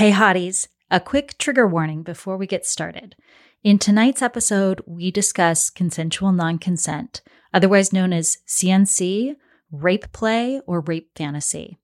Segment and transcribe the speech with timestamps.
[0.00, 3.16] Hey, hotties, a quick trigger warning before we get started.
[3.62, 7.20] In tonight's episode, we discuss consensual non consent,
[7.52, 9.36] otherwise known as CNC,
[9.70, 11.76] rape play, or rape fantasy.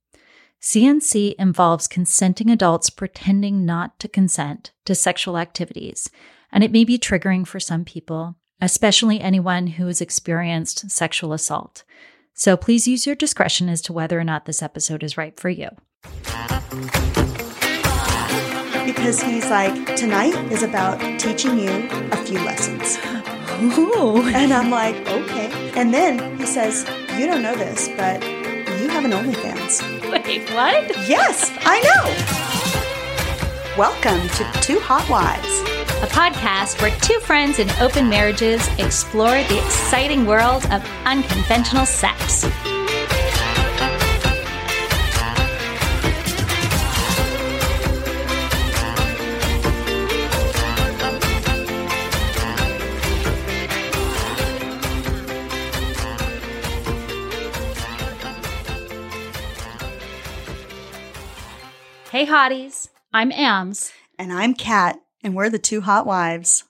[0.63, 6.09] CNC involves consenting adults pretending not to consent to sexual activities,
[6.51, 11.85] and it may be triggering for some people, especially anyone who has experienced sexual assault.
[12.33, 15.51] So please use your discretion as to whether or not this episode is right for
[15.51, 15.69] you.
[18.87, 22.97] Because he's like, tonight is about teaching you a few lessons.
[23.77, 24.23] Ooh.
[24.29, 25.73] And I'm like, okay.
[25.75, 29.83] And then he says, You don't know this, but you have an OnlyFans.
[30.11, 30.89] Wait, what?
[31.09, 32.05] Yes, I know.
[33.77, 35.61] Welcome to Two Hot Wives.
[36.03, 42.47] A podcast where two friends in open marriages explore the exciting world of unconventional sex.
[62.17, 62.89] Hey, hotties.
[63.13, 63.93] I'm Ams.
[64.19, 66.65] And I'm Kat, and we're the Two Hot Wives.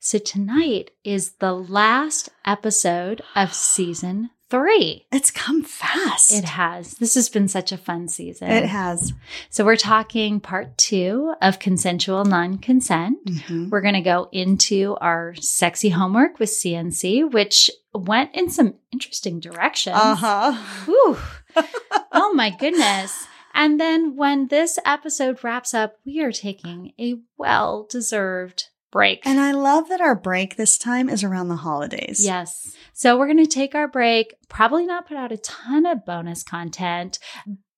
[0.00, 5.06] So tonight is the last episode of season three.
[5.12, 6.32] It's come fast.
[6.32, 6.94] It has.
[6.94, 8.50] This has been such a fun season.
[8.50, 9.12] It has.
[9.50, 13.24] So we're talking part two of consensual non-consent.
[13.24, 13.70] Mhm.
[13.70, 19.38] We're going to go into our sexy homework with CNC, which went in some interesting
[19.38, 19.96] directions.
[19.96, 21.16] Uh-huh.
[22.14, 23.26] Oh my goodness.
[23.54, 29.26] And then when this episode wraps up, we are taking a well deserved break.
[29.26, 32.24] And I love that our break this time is around the holidays.
[32.24, 32.76] yes.
[32.92, 36.42] So we're going to take our break, probably not put out a ton of bonus
[36.42, 37.18] content,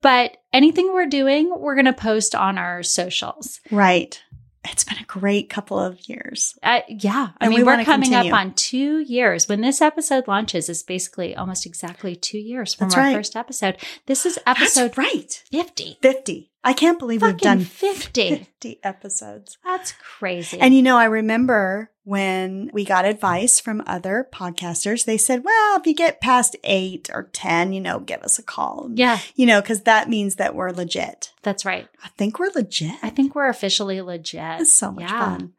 [0.02, 3.61] but anything we're doing, we're going to post on our socials.
[3.70, 4.20] Right.
[4.65, 6.59] It's been a great couple of years.
[6.62, 7.29] Uh, yeah.
[7.39, 8.33] I And we mean, we're coming continue.
[8.33, 9.48] up on two years.
[9.48, 13.14] When this episode launches, it's basically almost exactly two years from That's our right.
[13.17, 13.77] first episode.
[14.07, 15.42] This is episode That's right.
[15.51, 15.98] 50.
[16.01, 16.51] 50.
[16.64, 18.36] I can't believe we've done 50.
[18.36, 19.58] 50 episodes.
[19.64, 20.58] That's crazy.
[20.58, 25.79] And you know, I remember when we got advice from other podcasters, they said, well,
[25.79, 28.91] if you get past eight or 10, you know, give us a call.
[28.95, 31.33] yeah, You know, because that means that we're legit.
[31.42, 31.89] that's right.
[32.03, 32.97] I think we're legit.
[33.03, 34.61] I think we're officially legit.
[34.63, 35.19] it's so much Yeah.
[35.36, 35.53] fun.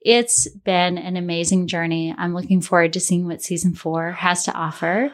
[0.00, 2.14] It's been an amazing journey.
[2.16, 5.10] I'm looking forward to seeing what season four has to offer.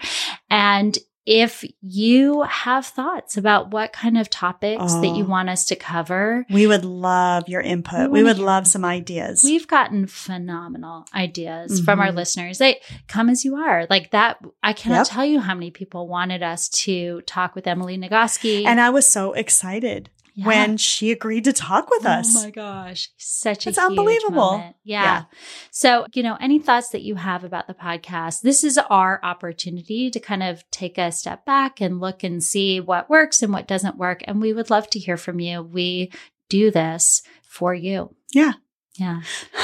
[0.51, 5.29] And if you have thoughts about what kind of topics that you Oh.
[5.29, 8.11] want us to cover, We would love your input.
[8.11, 9.43] We We, would love some ideas.
[9.43, 12.17] We've gotten phenomenal ideas from our Mhm.
[12.17, 12.59] listeners.
[12.59, 13.87] They come as you are.
[13.89, 15.07] Like that, I cannot Yep.
[15.09, 18.67] tell you how many people wanted us to talk with Emily Nagoski.
[18.67, 20.47] and I was so excited Yeah.
[20.47, 22.37] when she agreed to talk with oh us.
[22.37, 24.57] Oh my gosh, such a It's unbelievable.
[24.83, 25.03] Yeah.
[25.05, 25.25] Yeah.
[25.71, 30.11] So, you know, any thoughts that you have about the podcast, this is our opportunity
[30.11, 33.69] to kind of take a step back and look and see what works and what
[33.69, 34.23] doesn't work.
[34.27, 35.63] And we would love to hear from you.
[35.63, 36.11] We
[36.49, 38.15] do this for you.
[38.33, 38.55] Yeah.
[38.97, 39.23] Yeah.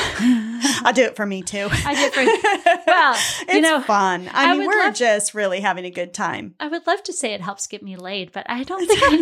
[0.85, 1.69] I'll do it for me too.
[1.71, 4.29] I do it for- Well, it's you know, fun.
[4.33, 6.55] I, I mean, we're love- just really having a good time.
[6.61, 9.11] I would love to say it helps get me laid, but I don't think I
[9.17, 9.21] No.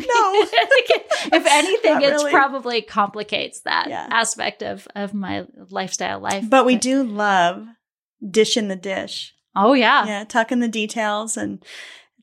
[1.39, 2.31] if anything, Not it really.
[2.31, 4.06] probably complicates that Yeah.
[4.11, 6.45] aspect of, of my lifestyle life.
[6.49, 7.67] But we do love
[8.29, 9.34] dish in the dish.
[9.55, 10.06] Oh, yeah.
[10.06, 11.65] Yeah, tucking the details and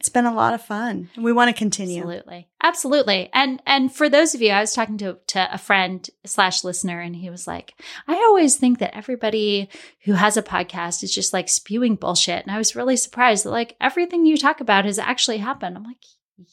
[0.05, 1.09] it's been a lot of fun.
[1.15, 1.97] And we want to continue.
[2.01, 2.47] Absolutely.
[2.61, 3.29] Absolutely.
[3.33, 6.99] And and for those of you, I was talking to to a friend slash listener,
[6.99, 7.73] and he was like,
[8.07, 9.67] I always think that everybody
[10.03, 12.43] who has a podcast is just like spewing bullshit.
[12.45, 15.75] And I was really surprised that like everything you talk about has actually happened.
[15.75, 16.05] I'm like,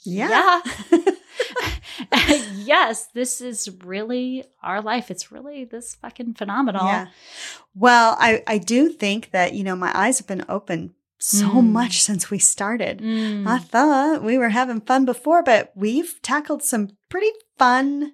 [0.03, 0.63] Yeah.
[0.91, 0.99] yeah.
[2.57, 5.11] yes, this is really our life.
[5.11, 6.87] It's really this fucking phenomenal.
[6.87, 7.09] Yeah.
[7.75, 10.95] Well, I, I do think that, you know, my eyes have been open
[11.25, 11.71] so Mm.
[11.71, 12.99] much since we started.
[12.99, 13.47] Mm.
[13.47, 18.13] I thought we were having fun before, but we've tackled some pretty fun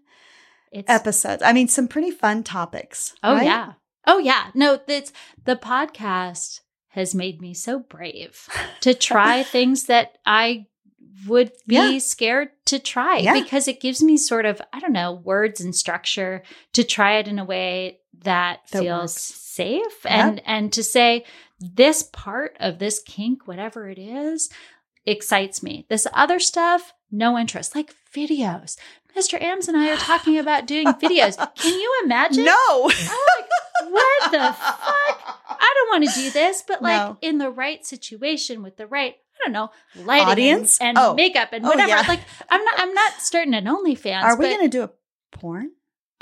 [0.71, 1.43] It's episodes.
[1.43, 3.15] I mean, some pretty fun topics.
[3.23, 3.45] Oh right?
[3.47, 3.73] yeah.
[4.07, 4.51] Oh yeah.
[4.55, 5.13] No, it's,
[5.45, 8.49] the podcast has made me so brave
[8.81, 10.67] to try things that I
[11.27, 11.99] would be Yeah.
[11.99, 13.33] scared to try Yeah.
[13.33, 16.43] because it gives me sort of, I don't know, words and structure
[16.75, 19.23] to try it in a way that, That feels works.
[19.23, 21.25] safe and and to say
[21.61, 24.49] this part of this kink whatever it is
[25.07, 25.87] excites me.
[25.89, 27.75] This other stuff no interest.
[27.75, 28.77] Like videos.
[29.17, 29.41] Mr.
[29.41, 31.37] Ams and I are talking about doing videos.
[31.57, 32.45] Can you imagine?
[32.45, 32.53] No.
[32.83, 35.37] I'm like, what the fuck?
[35.49, 37.17] I don't want to do this, but like No.
[37.23, 39.71] in the right situation with the right, I don't know,
[40.05, 40.79] lighting Audience?
[40.81, 41.15] and, and Oh.
[41.15, 41.89] makeup and Oh, whatever.
[41.89, 42.05] yeah.
[42.07, 42.21] Like
[42.51, 44.23] I'm not I'm not starting an OnlyFans.
[44.23, 44.91] Are we but going to do a
[45.33, 45.71] porn?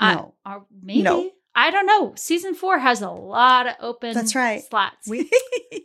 [0.01, 0.35] No.
[0.45, 1.01] Or maybe.
[1.03, 1.29] No.
[1.59, 2.13] I don't know.
[2.15, 4.63] Season four has a lot of open That's right.
[4.63, 5.07] slots.
[5.07, 5.27] We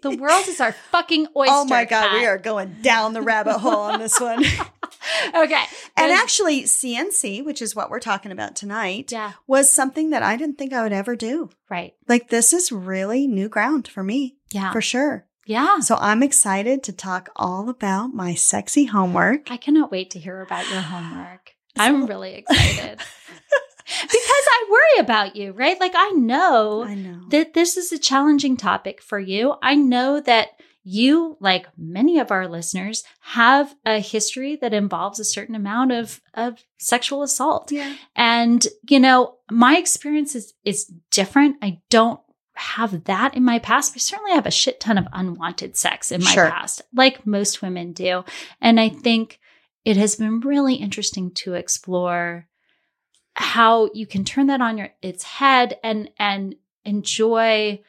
[0.03, 1.53] the world is our fucking oyster.
[1.55, 4.45] Oh my god, we are going down the rabbit hole on this one.
[5.35, 5.65] okay.
[5.97, 10.37] and actually, CNC, which is what we're talking about tonight, yeah, was something that I
[10.37, 11.49] didn't think I would ever do.
[11.71, 11.95] right.
[12.07, 14.73] Like this is really new ground for me, Yeah.
[14.73, 15.27] for sure.
[15.47, 15.81] yeah.
[15.81, 19.51] So I'm excited to talk all about my sexy homework.
[19.51, 21.53] I cannot wait to hear about your homework.
[21.79, 23.01] I'm really excited.
[23.87, 25.79] Because I worry about you, right?
[25.81, 27.21] Like I know I know.
[27.31, 29.55] that this is a challenging topic for you.
[29.63, 30.49] I know that
[30.85, 36.21] you, like many of our listeners, have a history that involves a certain amount of,
[36.35, 37.71] of sexual assault.
[37.71, 37.95] yeah.
[38.17, 41.57] And, you know, my experience is, is different.
[41.63, 42.19] I don't
[42.55, 46.23] have that in my past, I certainly have a shit ton of unwanted sex in
[46.23, 46.51] my Sure.
[46.51, 48.25] past, like most women do.
[48.61, 49.39] And I think
[49.85, 52.47] it has been really interesting to explore
[53.35, 57.81] how you can turn that on your its head and and enjoy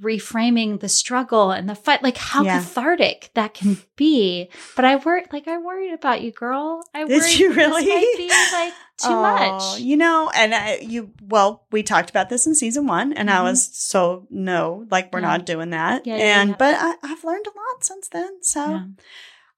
[0.00, 2.58] reframing the struggle and the fight like how Yeah.
[2.58, 7.20] cathartic that can be but i worried like i worried about you girl i Did
[7.20, 7.86] worried you this really?
[7.86, 12.28] might be like too Oh, much You know, and I, you, well, we talked about
[12.28, 13.42] this in season one, and I Mhm.
[13.42, 15.26] was so, no, like, we're Yeah.
[15.28, 16.06] not doing that.
[16.06, 18.42] Yeah, and, but I, I've learned a lot since then.
[18.42, 18.82] So.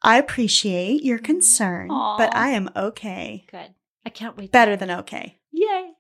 [0.03, 3.45] I appreciate your concern, but I am okay.
[3.51, 3.75] good
[4.07, 5.37] i can't wait Better than okay.
[5.53, 5.91] yay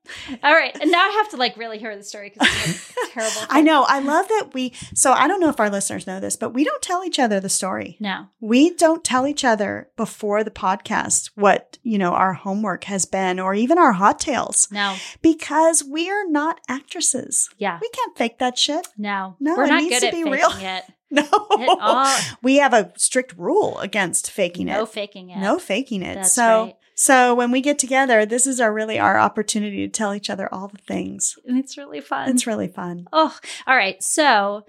[0.44, 3.10] all right and now i have to like really hear the story because it's a
[3.12, 3.84] terrible I know.
[3.88, 6.62] I love that we, so I don't know if our listeners know this, but we
[6.64, 7.96] don't tell each other the story.
[8.00, 13.06] no We don't tell each other before the podcast what, you know, our homework has
[13.06, 17.48] been or even our hot tales no because we are not actresses.
[17.58, 18.86] yeah We can't fake that shit.
[18.98, 20.50] no No, we're it not needs good to at be faking real.
[20.52, 22.16] it No.
[22.42, 24.76] We have a strict rule against faking no it.
[24.78, 26.14] No faking it No faking it.
[26.16, 26.76] That's so right.
[26.96, 30.48] So when we get together, this is our really our opportunity to tell each other
[30.52, 31.36] all the things.
[31.46, 33.06] and it's really fun It's really fun.
[33.12, 34.02] Oh, all right.
[34.02, 34.64] So,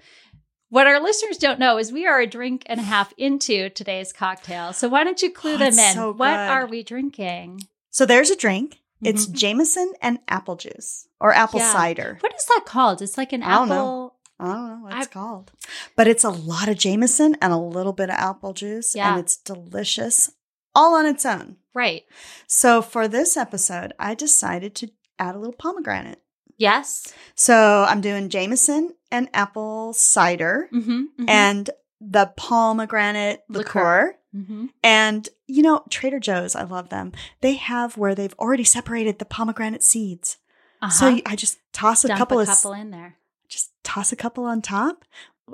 [0.70, 4.12] what our listeners don't know is we are a drink and a half into today's
[4.12, 4.72] cocktail.
[4.74, 5.94] So, why don't you clue Oh, them in?
[5.94, 7.62] so what are we drinking?
[7.90, 8.78] So there's a drink.
[9.02, 9.32] It's Mhm.
[9.32, 11.72] Jameson and apple juice or apple Yeah.
[11.72, 12.18] cider.
[12.20, 13.00] What is that called?
[13.00, 14.16] It's like an I apple.
[14.40, 15.52] I don't know what it's I- called.
[15.96, 18.94] But it's a lot of Jameson and a little bit of apple juice.
[18.94, 19.10] Yeah.
[19.12, 20.30] And it's delicious
[20.74, 21.56] all on its own.
[21.78, 22.02] Right.
[22.46, 26.20] So for this episode, I decided to add a little pomegranate.
[26.56, 27.12] Yes.
[27.36, 31.24] So I'm doing Jameson and apple cider Mm-hmm.
[31.28, 31.70] and
[32.00, 33.60] the pomegranate liqueur.
[33.62, 34.14] Liqueur.
[34.36, 34.66] mm-hmm.
[34.82, 37.12] And, you know, Trader Joe's, I love them.
[37.40, 40.38] They have where they've already separated the pomegranate seeds.
[40.82, 40.90] uh-huh.
[40.90, 43.16] So I just toss a Dump couple a of couple in there.
[43.48, 45.04] just toss a couple on top.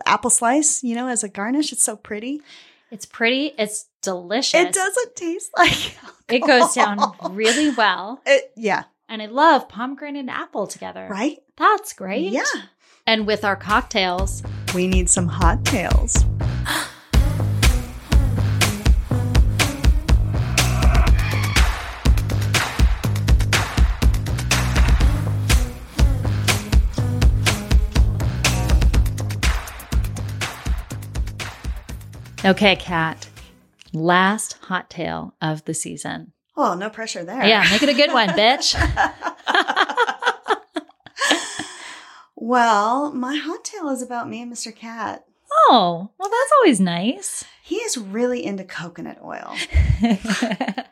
[0.07, 1.73] Apple slice, you know, as a garnish.
[1.73, 2.43] It's so pretty.
[2.91, 3.53] It's pretty.
[3.59, 4.61] It's delicious.
[4.61, 5.97] It doesn't taste like
[6.29, 6.99] It goes down
[7.31, 8.21] really well.
[8.27, 11.07] It, yeah, And I love pomegranate and apple together.
[11.11, 11.39] right?
[11.57, 12.33] That's great.
[12.33, 12.43] Yeah.
[13.07, 14.43] And with our cocktails,
[14.75, 16.25] We need some hot tails.
[32.45, 33.27] Okay, Kat.
[33.95, 36.33] Last hot tail of the season.
[36.57, 37.45] Oh, no pressure there.
[37.45, 38.75] Yeah, make it a good one, bitch.
[42.35, 44.75] well, my hot tail is about me and Mr.
[44.75, 45.25] Kat.
[45.69, 47.45] Oh, well, that's always nice.
[47.63, 49.55] He is really into coconut oil.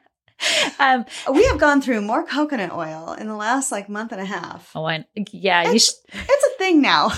[0.78, 4.24] um, We have gone through more coconut oil in the last like month and a
[4.24, 4.70] half.
[4.74, 6.20] oh, and yeah, you It's, should.
[6.28, 7.10] it's a thing now.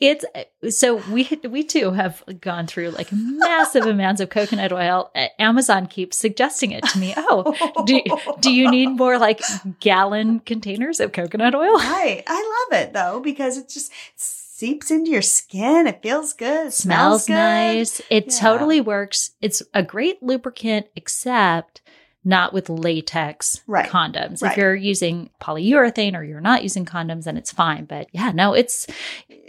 [0.00, 0.24] It's
[0.70, 5.10] so we we too have gone through like massive amounts of coconut oil.
[5.38, 7.12] Amazon keeps suggesting it to me.
[7.16, 8.00] Oh, do
[8.40, 9.40] do you need more like
[9.80, 11.78] gallon containers of coconut oil?
[11.94, 12.22] Right.
[12.26, 15.86] I love it though because it just seeps into your skin.
[15.86, 16.68] It feels good.
[16.68, 17.32] It smells smells, good.
[17.34, 18.00] nice.
[18.10, 18.38] It Yeah.
[18.40, 19.32] totally works.
[19.42, 21.80] It's a great lubricant, except
[22.24, 23.88] not with latex Right.
[23.88, 24.42] condoms.
[24.42, 27.84] If you're using polyurethane or you're not using condoms, then it's fine.
[27.84, 28.86] But yeah, no, it's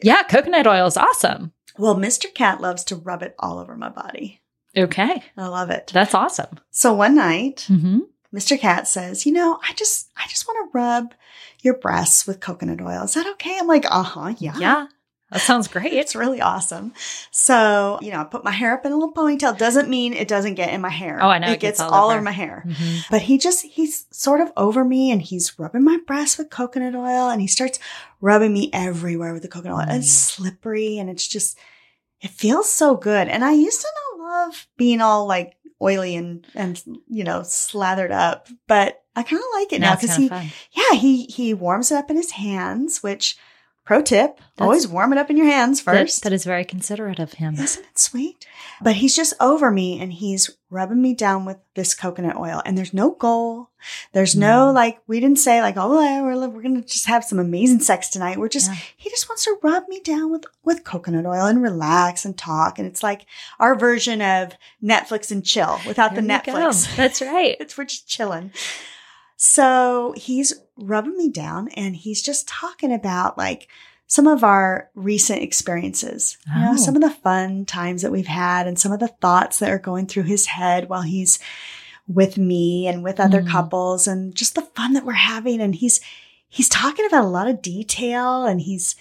[0.03, 1.53] yeah, coconut oil is awesome.
[1.77, 2.34] Well, Mr.
[2.34, 4.41] Kat loves to rub it all over my body.
[4.77, 5.89] Okay, I love it.
[5.94, 6.60] that's awesome.
[6.72, 8.00] So one night, hmm
[8.34, 8.60] Mr.
[8.60, 11.13] Kat says, "You know, I just I just want to rub
[11.62, 13.03] your breasts with coconut oil.
[13.03, 14.88] Is that okay?" I'm like, "Uh-huh, yeah." Yeah,
[15.32, 15.91] that sounds great.
[15.94, 16.94] It's really awesome.
[17.32, 19.58] So, you know, I put my hair up in a little ponytail.
[19.58, 21.20] Doesn't mean it doesn't get in my hair.
[21.22, 22.22] Oh, I know, It, it gets gets, all all over.
[22.22, 22.63] my hair.
[22.67, 23.10] Mhm.
[23.10, 26.96] But he just, he's sort of over me and he's rubbing my breast with coconut
[26.96, 27.79] oil and he starts
[28.22, 29.82] rubbing me everywhere with the coconut oil.
[29.82, 30.36] And it's Mm.
[30.36, 31.58] slippery and it's just,
[32.22, 33.27] it feels so good.
[33.27, 33.88] And I used to
[34.20, 38.48] not love being all like oily and, and, you know, slathered up.
[38.67, 40.48] But I kind of like it now because he, fun.
[40.72, 43.01] yeah, he he warms it up in his hands.
[43.03, 43.38] Which,
[43.86, 46.24] pro tip, always warm it up in your hands That- first.
[46.24, 47.54] that is very considerate of him.
[47.56, 48.46] Isn't it sweet?
[48.82, 52.62] But he's just over me and he's rubbing me down with this coconut oil.
[52.65, 53.70] And there's no goal.
[54.12, 54.74] There's no Mm.
[54.74, 58.10] like, we didn't say like, oh, we're, we're going to just have some amazing sex
[58.10, 58.38] tonight.
[58.39, 58.77] We're just, Yeah.
[58.98, 62.80] he just wants to rub me down with, with coconut oil and relax and talk.
[62.80, 63.25] And it's like
[63.60, 66.54] our version of Netflix and chill without There the you go.
[66.54, 66.96] Netflix.
[66.96, 67.56] That's right.
[67.62, 68.51] It's we're just chilling.
[69.36, 73.68] So he's rubbing me down and he's just talking about like
[74.08, 76.77] some of our recent experiences, you know, Oh.
[76.77, 79.80] some of the fun times that we've had and some of the thoughts that are
[79.80, 81.39] going through his head while he's
[82.08, 83.50] with me and with other Mm.
[83.50, 85.60] couples and just the fun that we're having.
[85.60, 86.00] And he's,
[86.48, 88.96] he's talking about a lot of detail and he's,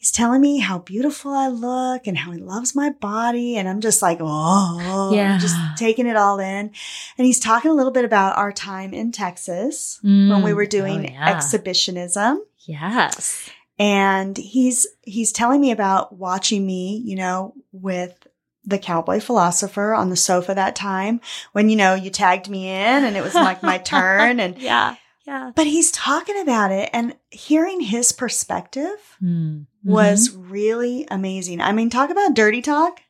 [0.00, 3.56] he's telling me how beautiful I look and how he loves my body.
[3.58, 5.36] And I'm just like, oh, Yeah.
[5.38, 6.70] just taking it all in.
[7.18, 10.56] And he's talking a little bit about our time in Texas when we Mm.
[10.56, 11.28] were doing Oh, yeah.
[11.36, 12.42] exhibitionism.
[12.60, 13.48] Yes.
[13.78, 18.26] And he's, he's telling me about watching me, you know, with
[18.64, 21.20] the cowboy philosopher on the sofa that time
[21.52, 24.40] when, you know, you tagged me in and it was like my turn.
[24.40, 24.96] And, yeah.
[25.26, 25.52] Yeah.
[25.54, 29.66] but he's talking about it and hearing his perspective Mm.
[29.84, 31.60] was really amazing.
[31.60, 33.00] I mean, talk about dirty talk.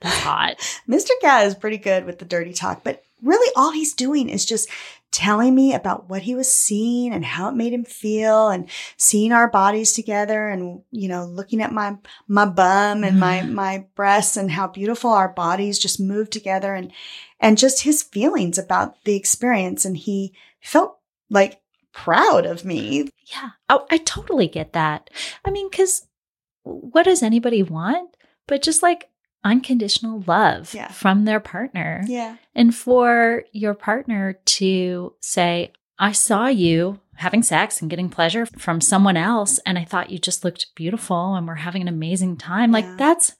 [0.00, 0.56] That's hot.
[0.88, 1.10] Mr.
[1.20, 4.68] Kat is pretty good with the dirty talk, but really all he's doing is just
[5.12, 9.30] telling me about what he was seeing and how it made him feel and seeing
[9.30, 11.96] our bodies together and you know looking at my
[12.28, 16.90] my bum and my my breasts and how beautiful our bodies just move together and
[17.40, 20.96] and just his feelings about the experience and he felt
[21.32, 21.60] like
[21.92, 23.08] proud of me.
[23.26, 23.50] Yeah.
[23.68, 25.10] Oh, I totally get that.
[25.44, 26.06] I mean, because
[26.62, 29.08] what does anybody want but just like
[29.44, 30.88] unconditional love Yeah.
[30.88, 32.02] from their partner?
[32.06, 32.36] Yeah.
[32.54, 38.80] And for your partner to say, I saw you having sex and getting pleasure from
[38.80, 42.70] someone else, and I thought you just looked beautiful and we're having an amazing time.
[42.70, 42.78] Yeah.
[42.80, 43.34] Like, that's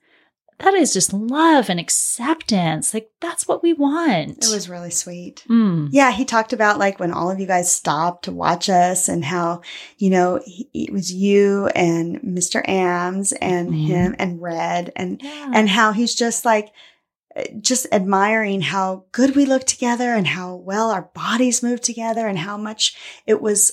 [0.62, 2.94] that is just love and acceptance.
[2.94, 4.44] Like, that's what we want.
[4.44, 5.44] It was really sweet.
[5.48, 5.88] Mm.
[5.92, 9.24] Yeah, he talked about like when all of you guys stopped to watch us and
[9.24, 9.62] how,
[9.98, 12.66] you know, he, it was you and Mr.
[12.68, 13.86] Ams and Mhm.
[13.86, 15.50] him and Red and, Yeah.
[15.54, 16.72] and how he's just like,
[17.60, 22.38] just admiring how good we look together and how well our bodies move together and
[22.38, 22.94] how much
[23.26, 23.72] it was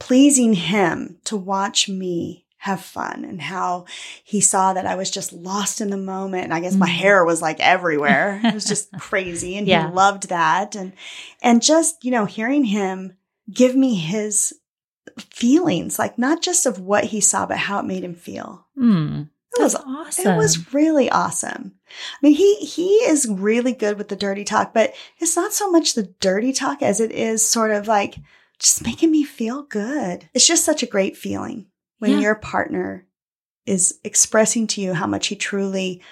[0.00, 3.86] pleasing him to watch me have fun and how
[4.22, 6.44] he saw that I was just lost in the moment.
[6.44, 6.94] And I guess my Mhm.
[6.94, 8.38] hair was like everywhere.
[8.44, 9.56] It was just crazy.
[9.56, 9.88] And Yeah.
[9.88, 10.74] he loved that.
[10.76, 10.92] And,
[11.42, 13.14] and just, you know, hearing him
[13.50, 14.52] give me his
[15.18, 18.66] feelings, like not just of what he saw, but how it made him feel.
[18.78, 19.30] Mm.
[19.58, 20.26] It was awesome.
[20.28, 21.72] it was really awesome.
[22.22, 25.70] I mean, he he is really good with the dirty talk, but it's not so
[25.70, 28.16] much the dirty talk as it is sort of like
[28.60, 30.28] just making me feel good.
[30.34, 31.66] It's just such a great feeling
[32.00, 32.18] when Yeah.
[32.18, 33.06] your partner
[33.66, 36.02] is expressing to you how much he truly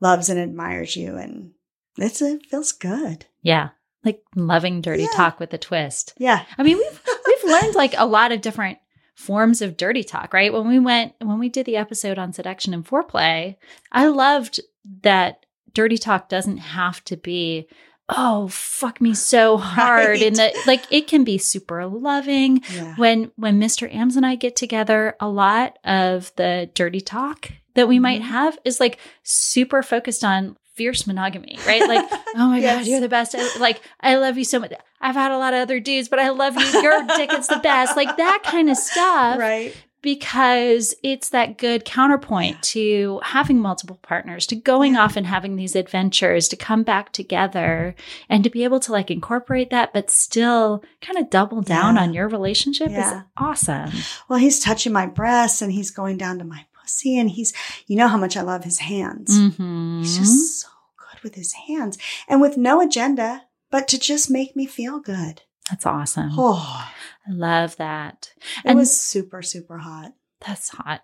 [0.00, 1.52] loves and admires you and
[1.98, 3.24] it's it feels good.
[3.40, 3.70] yeah.
[4.04, 5.08] Like loving dirty Yeah.
[5.16, 6.12] talk with a twist.
[6.18, 6.44] Yeah.
[6.58, 8.78] I mean, we've we've learned like a lot of different
[9.14, 10.52] forms of dirty talk, right?
[10.52, 13.56] When we went when we did the episode on seduction and foreplay,
[13.90, 14.60] I loved
[15.02, 17.66] that dirty talk doesn't have to be
[18.08, 20.22] oh fuck me so hard Right.
[20.22, 22.94] and that like it can be super loving Yeah.
[22.96, 23.92] when when Mr.
[23.92, 28.26] Ams and I get together a lot of the dirty talk that we might Mhm.
[28.26, 32.04] have is like super focused on fierce monogamy right like
[32.36, 35.32] oh my god you're the best I, like i love you so much i've had
[35.32, 38.14] a lot of other dudes but i love you your dick is the best like
[38.18, 39.74] that kind of stuff right.
[40.02, 45.02] Because it's that good counterpoint to having multiple partners, to going Yeah.
[45.04, 47.94] off and having these adventures, to come back together
[48.28, 52.02] and to be able to like incorporate that, but still kind of double down Yeah.
[52.02, 53.18] on your relationship Yeah.
[53.18, 53.90] is awesome.
[54.28, 57.52] Well, he's touching my breasts and he's going down to my pussy and he's
[57.86, 59.36] you know how much I love his hands.
[59.38, 60.00] Mm-hmm.
[60.00, 61.98] He's just so good with his hands
[62.28, 65.42] and with no agenda, but to just make me feel good.
[65.70, 66.30] That's awesome.
[66.38, 66.88] Oh,
[67.28, 68.32] I love that.
[68.64, 70.12] it And- was super, super hot.
[70.46, 71.00] That's hot.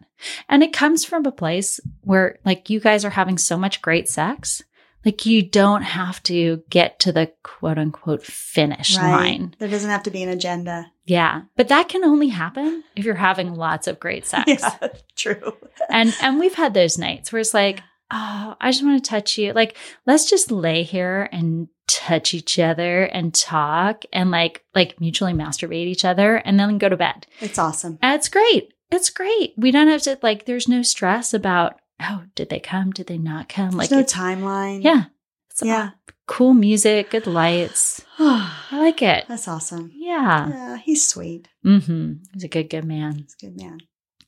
[0.49, 4.09] And it comes from a place where, like, you guys are having so much great
[4.09, 4.62] sex.
[5.07, 9.55] Like, you don't have to get to the quote unquote finish line.
[9.59, 10.93] There doesn't have to be an agenda.
[11.07, 11.43] Yeah.
[11.57, 14.45] But that can only happen if you're having lots of great sex.
[14.81, 15.57] Yeah, true.
[15.88, 17.81] And and we've had those nights where it's like,
[18.12, 19.52] oh, I just want to touch you.
[19.52, 19.76] Like,
[20.07, 25.87] let's just lay here and touch each other and talk and like like mutually masturbate
[25.87, 27.26] each other and then go to bed.
[27.40, 27.99] It's awesome.
[28.02, 28.73] It's great.
[28.90, 29.54] It's great.
[29.57, 32.90] We don't have to like there's no stress about oh, did they come?
[32.90, 33.71] Did they not come?
[33.76, 34.83] There's Like no timeline.
[34.83, 35.04] yeah.
[35.50, 35.90] It's Yeah.
[36.26, 38.02] Cool music, good lights.
[38.19, 39.25] I like it.
[39.28, 39.90] That's awesome.
[39.95, 40.49] Yeah.
[40.49, 41.49] Yeah, he's sweet.
[41.66, 42.12] Mm-hmm.
[42.33, 43.16] He's a good, good man.
[43.19, 43.81] He's a good man.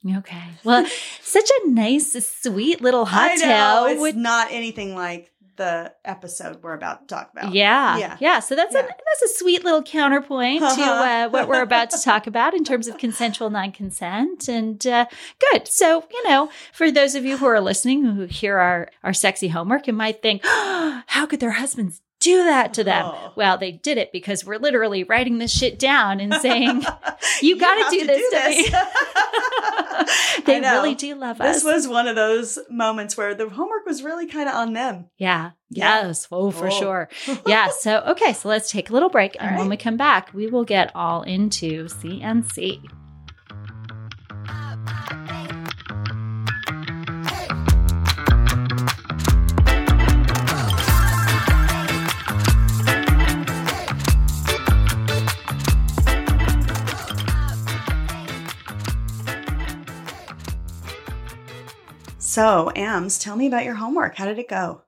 [0.06, 0.42] Okay.
[0.64, 0.86] Well,
[1.22, 3.84] such a nice, sweet little hot I know, tale.
[3.86, 7.52] It's with- not anything like the episode we're about to talk about.
[7.54, 8.16] yeah, Yeah.
[8.18, 8.40] yeah.
[8.40, 12.26] So that's a that's a sweet little counterpoint to uh, what we're about to talk
[12.26, 14.48] about in terms of consensual non-consent.
[14.48, 15.06] And uh,
[15.52, 15.68] good.
[15.68, 19.46] So you know, for those of you who are listening who hear our our sexy
[19.46, 23.04] homework and might think, how could their husbands do that to them?
[23.06, 23.32] Oh.
[23.36, 26.82] Well, they did it because we're literally writing this shit down and saying,
[27.42, 28.68] "You got to do this to me."
[30.38, 31.56] I they really do love us.
[31.56, 35.10] This was one of those moments where the homework was really kind of on them.
[35.18, 35.50] Yeah.
[35.70, 36.06] Yeah.
[36.06, 36.28] Yes.
[36.30, 36.70] Oh, for Oh.
[36.70, 37.08] sure.
[37.46, 37.68] Yeah.
[37.68, 38.32] So, okay.
[38.32, 39.36] So let's take a little break.
[39.40, 42.80] And All when we come back, we will get all into CNC.
[62.34, 64.16] So, Ams, tell me about your homework.
[64.16, 64.82] How did it go?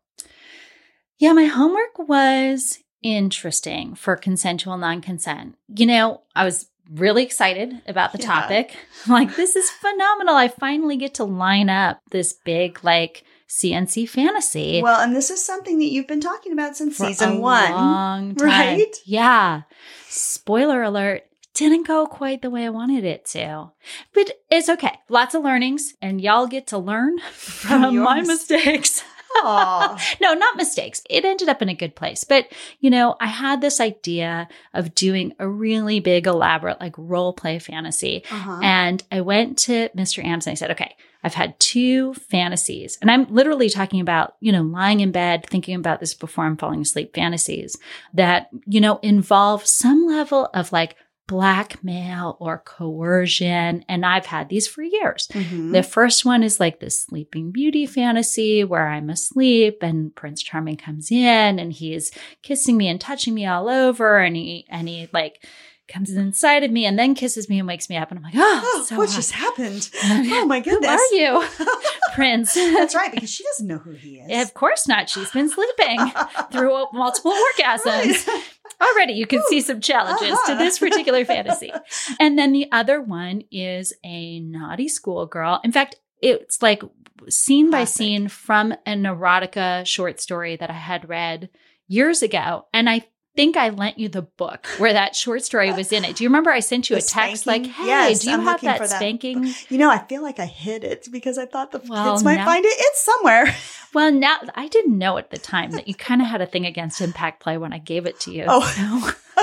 [1.18, 1.32] Yeah.
[1.32, 5.54] My homework was interesting for consensual non consent.
[5.68, 8.26] You know, I was really excited about the Yeah.
[8.26, 8.76] topic.
[9.06, 10.34] Like, this is phenomenal.
[10.34, 14.82] I finally get to line up this big, like, CNC fantasy.
[14.82, 17.70] Well, and this is something that you've been talking about since for season one.
[17.70, 18.48] long time.
[18.48, 18.96] right?
[19.04, 19.62] Yeah.
[20.08, 21.22] Spoiler alert.
[21.56, 23.70] Didn't go quite the way I wanted it to.
[24.12, 24.98] But it's okay.
[25.08, 29.02] Lots of learnings, and y'all get to learn from my mis- mistakes.
[29.44, 31.02] No, not mistakes.
[31.10, 32.24] It ended up in a good place.
[32.24, 37.34] But, you know, I had this idea of doing a really big, elaborate, like role
[37.34, 38.24] play fantasy.
[38.30, 38.60] Uh-huh.
[38.62, 40.24] And I went to Mr.
[40.24, 42.98] Ams and I said, okay, I've had two fantasies.
[43.02, 46.56] And I'm literally talking about, you know, lying in bed, thinking about this before I'm
[46.56, 47.76] falling asleep fantasies
[48.14, 50.96] that, you know, involve some level of like
[51.26, 53.84] blackmail or coercion.
[53.88, 55.28] And I've had these for years.
[55.32, 55.72] Mhm.
[55.72, 60.76] The first one is like this sleeping beauty fantasy where I'm asleep and Prince Charming
[60.76, 62.10] comes in and he's
[62.42, 65.44] kissing me and touching me all over and he and he like
[65.88, 68.34] comes inside of me and then kisses me and wakes me up and I'm like,
[68.36, 69.16] oh, Oh, so what hot.
[69.16, 69.88] just happened?
[70.04, 71.00] Oh, my Who goodness.
[71.00, 71.44] are you,
[72.14, 72.54] Prince?
[72.54, 74.46] That's right, because she doesn't know who he is.
[74.48, 75.08] of course not.
[75.08, 75.98] She's been sleeping
[76.52, 78.26] through multiple orgasms.
[78.26, 78.42] Right.
[78.82, 80.54] Already, you can see some challenges to Uh-huh.
[80.58, 81.72] this particular fantasy.
[82.20, 85.60] And then the other one is a naughty schoolgirl.
[85.64, 86.82] In fact, it's like
[87.28, 91.48] scene by scene from an erotica short story that I had read
[91.88, 92.66] years ago.
[92.74, 96.16] And I think I lent you the book where that short story was in it.
[96.16, 98.42] Do you remember I sent you The a text like, hey, Yes, do you I'm
[98.42, 99.52] have that that spanking?
[99.68, 102.36] You know, I feel like I hid it because I thought the Well, kids might
[102.36, 102.74] now- find it.
[102.76, 103.54] It's somewhere.
[103.94, 106.66] Well, now I didn't know at the time that you kind of had a thing
[106.66, 108.44] against impact play when I gave it to you.
[108.46, 108.60] Oh.
[108.60, 109.42] So-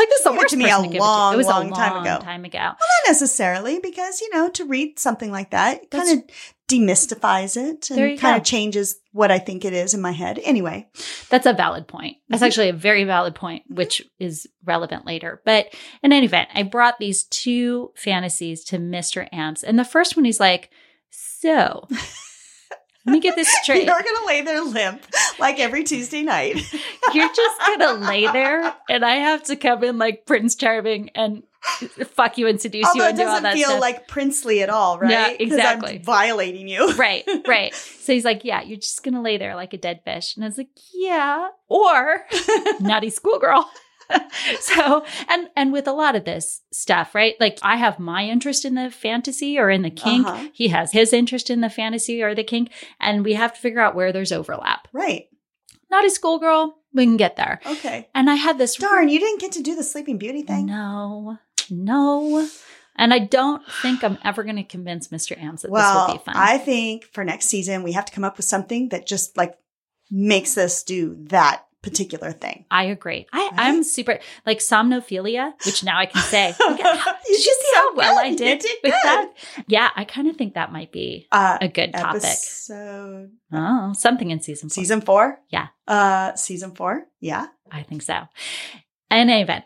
[0.00, 1.34] like this is the worst to me a to long, to.
[1.34, 2.18] It was long a time long ago.
[2.24, 2.58] Time ago.
[2.58, 6.24] Well, Not necessarily, because you know, to read something like that kind of
[6.68, 10.40] demystifies it and kind of changes what I think it is in my head.
[10.42, 10.88] Anyway,
[11.30, 12.16] That's a valid point.
[12.28, 12.46] That's Mhm.
[12.46, 15.40] actually a very valid point, which is relevant later.
[15.44, 15.72] But
[16.02, 19.28] in any event, I brought these two fantasies to Mr.
[19.32, 19.62] Ams.
[19.62, 20.68] And the first one, he's like,
[21.10, 21.86] So,
[23.06, 23.84] let me get this straight.
[23.86, 25.04] you're gonna lay there limp
[25.38, 26.56] like every Tuesday night.
[27.12, 31.10] You're just going to lay there, and I have to come in like Prince Charming
[31.14, 31.42] and
[32.06, 33.52] fuck you and seduce you Although it and do all that stuff.
[33.54, 35.10] doesn't feel like princely at all, right?
[35.10, 35.96] Yeah, exactly.
[35.96, 36.92] I'm violating you.
[36.96, 37.74] right, right.
[37.74, 40.34] So he's like, Yeah, you're just going to lay there like a dead fish.
[40.34, 41.48] And I was like, Yeah.
[41.68, 42.24] Or
[42.80, 43.68] naughty schoolgirl.
[44.60, 48.64] so and and with a lot of this stuff right like i have my interest
[48.64, 50.48] in the fantasy or in the kink Uh-huh.
[50.52, 53.80] he has his interest in the fantasy or the kink and we have to figure
[53.80, 55.26] out where there's overlap Right.
[55.90, 58.08] naughty schoolgirl we can get there Okay.
[58.14, 60.66] and i had this Darn, you didn't get to do the Sleeping Beauty thing.
[60.66, 61.38] no
[61.70, 62.46] no
[62.96, 66.12] and i don't think i'm ever going to convince mr ams that this will Well,
[66.12, 69.06] be fun I think for next season we have to come up with something that
[69.06, 69.54] just like
[70.10, 72.64] makes us do that particular thing.
[72.70, 73.26] I agree.
[73.32, 73.50] I, Right?
[73.54, 76.54] I'm super like somnophilia, which now I can say.
[76.68, 78.24] You did you see so how well good.
[78.24, 79.02] I did, did with good.
[79.04, 79.32] that?
[79.68, 82.22] Yeah, I kind of think that might be Uh, a good topic.
[82.22, 84.74] So Oh, something in season four.
[84.74, 85.40] season four.
[85.50, 85.68] Yeah.
[85.86, 87.04] Uh, season four.
[87.20, 87.46] Yeah.
[87.70, 88.14] I think so.
[89.10, 89.64] In any event,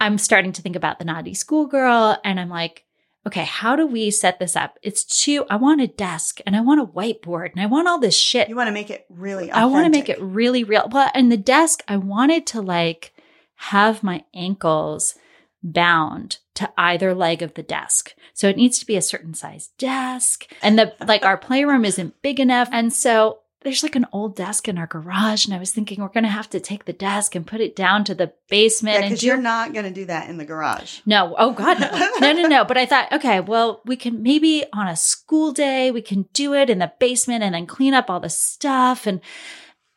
[0.00, 2.84] I'm starting to think about the naughty schoolgirl, and I'm like,
[3.28, 4.78] okay, how do we set this up?
[4.82, 5.44] It's too.
[5.48, 8.48] I want a desk, and I want a whiteboard, and I want all this shit.
[8.48, 9.50] You want to make it really.
[9.50, 10.88] I want to make it really real.
[10.90, 13.12] Well, and the desk, I wanted to like
[13.56, 15.14] have my ankles
[15.62, 18.14] bound to either leg of the desk.
[18.32, 20.46] So it needs to be a certain size desk.
[20.62, 22.68] And the like our playroom isn't big enough.
[22.72, 26.08] And so there's like an old desk in our garage, and I was thinking we're
[26.08, 28.94] gonna have to take the desk and put it down to the basement.
[28.94, 31.00] Yeah, and because do- you're not going to do that in the garage.
[31.06, 31.90] no, oh God, no,
[32.20, 32.64] no, no, no.
[32.64, 36.54] But I thought, okay, well, we can maybe on a school day we can do
[36.54, 39.20] it in the basement and then clean up all the stuff and.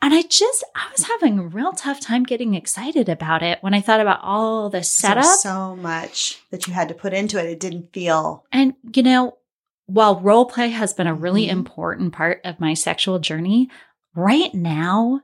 [0.04, 3.76] And I just, I was having a real tough time getting excited about it when
[3.76, 5.24] I thought about all the setup.
[5.26, 7.46] so much that you had to put into it.
[7.46, 9.38] It didn't feel And, you know,
[9.94, 11.52] while role play has been a really Mhm.
[11.52, 13.70] important part of my sexual journey,
[14.16, 15.22] right now,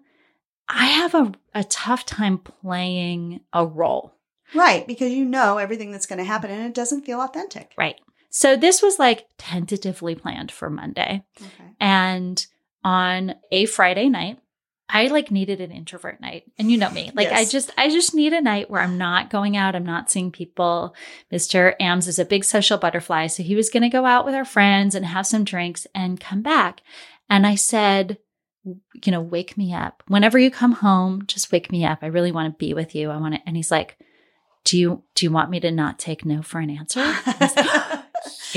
[0.69, 4.13] I have a, a tough time playing a role.
[4.53, 7.73] right because you know everything that's going to happen and it doesn't feel authentic.
[7.77, 7.95] Right.
[8.30, 11.23] So this was like tentatively planned for Monday.
[11.41, 11.69] Okay.
[11.82, 12.45] And
[12.84, 14.39] on a Friday night,
[14.89, 16.43] I like needed an introvert night.
[16.58, 17.12] And you know me.
[17.13, 20.10] Like I just I just need a night where I'm not going out, I'm not
[20.10, 20.95] seeing people.
[21.32, 21.73] Mr.
[21.80, 24.45] Ams is a big social butterfly, so he was going to go out with our
[24.45, 26.82] friends and have some drinks and come back.
[27.30, 28.17] And I said,
[28.63, 30.04] you know, wake me up.
[30.08, 32.00] Whenever you come home, just wake me up.
[32.02, 33.10] I really want to be with you.
[33.10, 33.97] I want to and he's like,
[34.63, 37.02] "Do you do you want me to not take no for an answer?"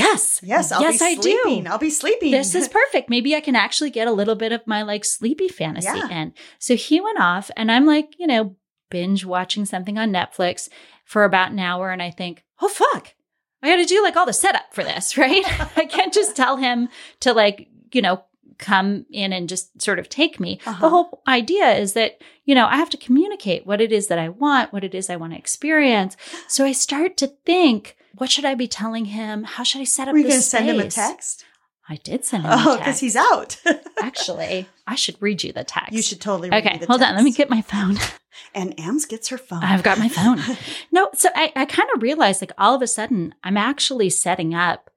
[0.00, 0.70] I was like, yes.
[0.70, 1.64] yes, I'll yes, be I sleeping.
[1.64, 2.30] do I'll be sleeping.
[2.30, 3.10] this is perfect.
[3.10, 6.08] Maybe I can actually get a little bit of my like sleepy fantasy Yeah.
[6.08, 6.34] in.
[6.58, 8.56] So he went off and I'm like, you know,
[8.90, 10.68] binge watching something on Netflix
[11.04, 11.90] for about an hour.
[11.90, 13.14] And I think, oh, fuck,
[13.62, 15.44] I got to do like all the setup for this, right?
[15.76, 16.88] I can't just tell him
[17.20, 18.24] to like, you know,
[18.58, 20.60] come in and just sort of take me.
[20.66, 20.80] Uh-huh.
[20.80, 24.18] The whole idea is that, you know, I have to communicate what it is that
[24.18, 26.14] I want, what it is I want to experience.
[26.46, 29.44] So I start to think, what should I be telling him?
[29.44, 31.44] How should I set up Were you going to send him a text?
[31.88, 32.68] I did send him a text.
[32.68, 33.56] Oh, because he's out.
[34.02, 35.92] Actually, I should read you the text.
[35.92, 36.50] you should totally.
[36.50, 37.14] read Okay, hold on.
[37.14, 37.96] Let me get my phone.
[38.54, 39.62] And Ams gets her phone.
[39.62, 40.40] I've got my phone.
[40.92, 44.54] No, so I, I kind of realized like all of a sudden I'm actually setting
[44.54, 44.88] up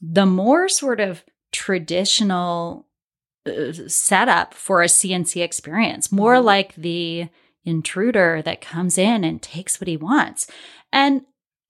[0.00, 2.86] the more sort of traditional
[3.46, 6.44] uh, setup for a CNC experience, more Mhm.
[6.44, 7.28] like the
[7.64, 10.46] intruder that comes in and takes what he wants.
[10.92, 11.22] And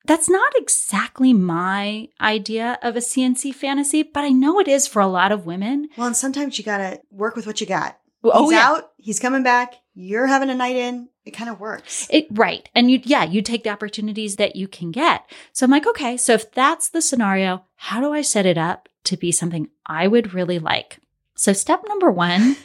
[0.09, 5.01] that's not exactly my idea of a CNC fantasy, but I know it is for
[5.01, 5.88] a lot of women.
[5.97, 7.99] well, and sometimes you got to work with what you got.
[8.25, 8.68] Oh, he's yeah.
[8.68, 8.90] out.
[8.97, 9.75] He's coming back.
[9.94, 11.09] You're having a night in.
[11.25, 12.07] It kind of works.
[12.11, 12.68] It right.
[12.75, 15.31] And you yeah, you take the opportunities that you can get.
[15.53, 18.88] So I'm like, okay, so if that's the scenario, how do I set it up
[19.05, 20.99] to be something I would really like?
[21.37, 22.57] So step number 1,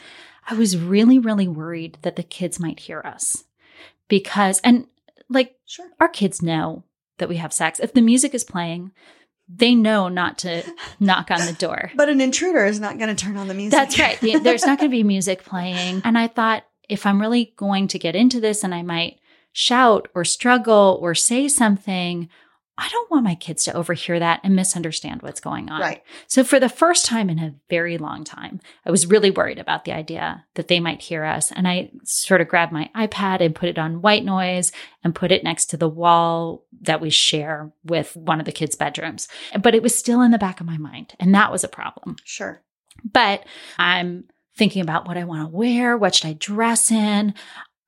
[0.48, 3.44] I was really really worried that the kids might hear us.
[4.08, 4.86] Because and
[5.28, 5.90] like Sure.
[6.00, 6.84] our kids know
[7.18, 7.80] that we have sex.
[7.80, 8.92] If the music is playing,
[9.48, 10.62] they know not to
[11.00, 11.90] knock on the door.
[11.94, 13.72] But an intruder is not going to turn on the music.
[13.72, 14.18] That's right.
[14.20, 16.02] There's not going to be music playing.
[16.04, 19.18] And I thought if I'm really going to get into this and I might
[19.52, 22.28] shout or struggle or say something,
[22.76, 25.80] I don't want my kids to overhear that and misunderstand what's going on.
[25.80, 26.02] right.
[26.26, 29.84] So for the first time in a very long time, I was really worried about
[29.84, 31.52] the idea that they might hear us.
[31.52, 34.72] And I sort of grabbed my iPad and put it on white noise
[35.04, 38.74] and put it next to the wall that we share with one of the kids'
[38.74, 39.28] bedrooms.
[39.60, 41.14] But it was still in the back of my mind.
[41.20, 42.16] And that was a problem.
[42.24, 42.60] Sure.
[43.04, 43.46] But
[43.78, 44.24] I'm
[44.56, 45.96] thinking about what I want to wear.
[45.96, 47.34] What should I dress in?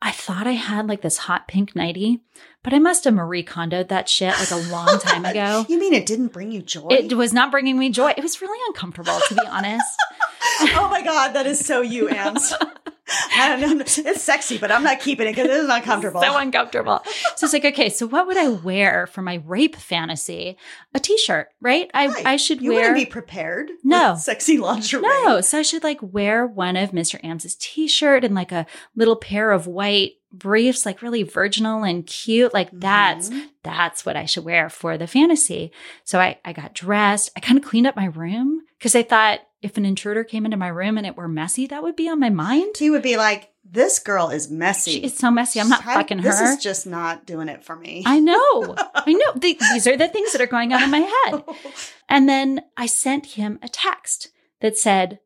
[0.02, 2.20] I thought I had like this hot pink nightie,
[2.62, 5.64] but I must have Marie Kondoed that shit like a long time ago.
[5.68, 6.88] You mean it didn't bring you joy?
[6.90, 8.12] It was not bringing me joy.
[8.16, 9.86] It was really uncomfortable, to be honest.
[10.60, 12.52] oh my God, that is so you, Ams.
[13.08, 13.84] I don't know.
[13.86, 16.20] It's sexy, but I'm not keeping it because it is uncomfortable.
[16.20, 17.02] So uncomfortable.
[17.36, 20.56] So it's like, okay, so what would I wear for my rape fantasy?
[20.94, 21.90] A t-shirt, right?
[21.94, 22.26] I Right.
[22.26, 23.70] I should you wear be prepared.
[23.84, 24.16] No.
[24.16, 25.02] sexy lingerie.
[25.02, 27.22] No, so I should like wear one of Mr.
[27.24, 32.52] Ams's t-shirt and like a little pair of white briefs, like really virginal and cute.
[32.52, 33.46] Like that's Mhm.
[33.62, 35.70] that's what I should wear for the fantasy.
[36.04, 37.30] So I, I got dressed.
[37.36, 40.56] I kind of cleaned up my room because I thought if an intruder came into
[40.56, 42.76] my room and it were messy, that would be on my mind.
[42.78, 44.92] He would be like, "This girl is messy.
[44.92, 45.60] She is so messy.
[45.60, 46.46] I'm not fucking This her.
[46.52, 48.76] is just not doing it for me." I know.
[48.94, 49.32] I know.
[49.36, 51.42] The- these are the things that are going on in my head.
[52.08, 54.28] And then I sent him a text
[54.60, 55.18] that said,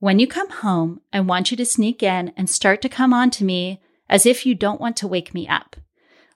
[0.00, 3.30] When you come home, I want you to sneak in and start to come on
[3.30, 5.76] to me as if you don't want to wake me up.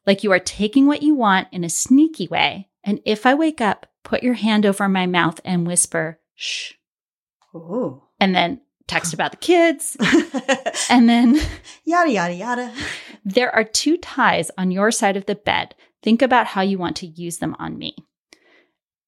[0.07, 2.69] Like you are taking what you want in a sneaky way.
[2.83, 6.73] And if I wake up, put your hand over my mouth and whisper, shh.
[7.55, 8.03] Ooh.
[8.21, 9.97] And then text about the kids.
[10.91, 11.39] And then
[11.85, 12.73] yada yada yada.
[13.25, 15.75] there are two ties on your side of the bed.
[16.03, 17.95] Think about how you want to use them on me.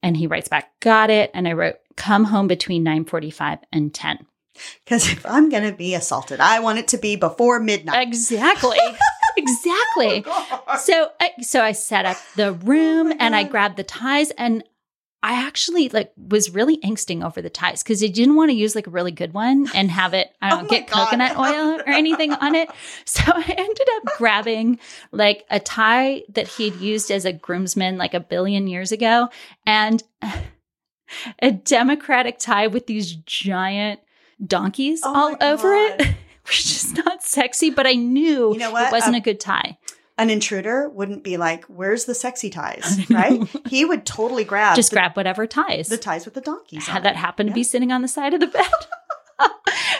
[0.02, 1.30] And he writes back, got it.
[1.32, 4.26] And I wrote, come home between 945 and 10.
[4.84, 8.06] Because if I'm going to be assaulted, I want it to be before midnight.
[8.06, 8.78] Exactly.
[9.36, 10.24] exactly.
[10.26, 13.84] Oh, So, I, so I set up the room oh, my and I grabbed the
[13.84, 14.64] ties and
[15.22, 18.74] I actually like was really angsting over the ties because I didn't want to use
[18.74, 21.04] like a really good one and have it, I Oh don't my get God.
[21.10, 22.70] coconut oil or anything on it.
[23.04, 24.78] So I ended up grabbing
[25.12, 29.28] like a tie that he'd used as a groomsman like a billion years ago
[29.66, 30.02] and
[31.42, 34.00] a democratic tie with these giant
[34.44, 36.14] donkeys Oh all over it.
[36.46, 38.88] Which is not sexy, but I knew You know what?
[38.88, 39.76] it wasn't Um, a good tie.
[40.20, 43.42] An intruder wouldn't be like, "Where's the sexy ties?" Right?
[43.68, 45.88] he would totally grab Just the, grab whatever ties.
[45.88, 46.86] the ties with the donkeys.
[46.86, 48.66] had that happen to be sitting on the side of the bed.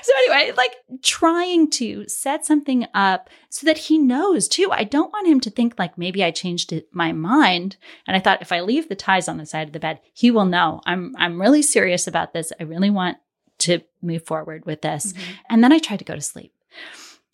[0.02, 4.68] so anyway, like trying to set something up so that he knows too.
[4.70, 7.76] I don't want him to think like maybe I changed it, my mind.
[8.06, 10.30] And I thought if I leave the ties on the side of the bed, he
[10.30, 12.52] will know I'm I'm really serious about this.
[12.60, 13.16] I really want
[13.60, 15.12] to move forward with this.
[15.12, 15.18] Mhm.
[15.48, 16.52] And then I tried to go to sleep.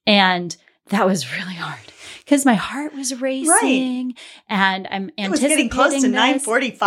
[0.06, 0.56] And
[0.90, 1.80] that was really hard
[2.26, 4.14] because my heart was racing
[4.48, 5.24] and I'm anticipating.
[5.24, 6.10] It was getting close to this.
[6.10, 6.40] nine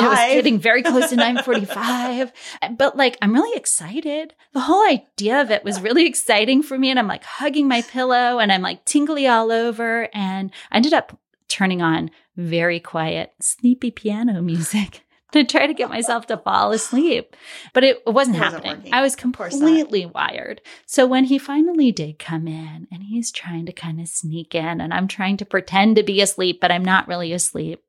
[0.05, 2.31] It was getting very close to 945.
[2.77, 4.33] But like, I'm really excited.
[4.53, 6.89] The whole idea of it was really exciting for me.
[6.89, 10.09] And I'm like hugging my pillow and I'm like tingly all over.
[10.13, 15.05] And I ended up turning on very quiet, sleepy piano music.
[15.31, 17.35] To try to get myself to fall asleep.
[17.73, 18.77] But it, it wasn't It happening.
[18.77, 18.93] working.
[18.93, 20.59] I was completely wired.
[20.87, 24.81] So when he finally did come in and he's trying to kind of sneak in
[24.81, 27.83] and I'm trying to pretend to be asleep, but I'm not really asleep.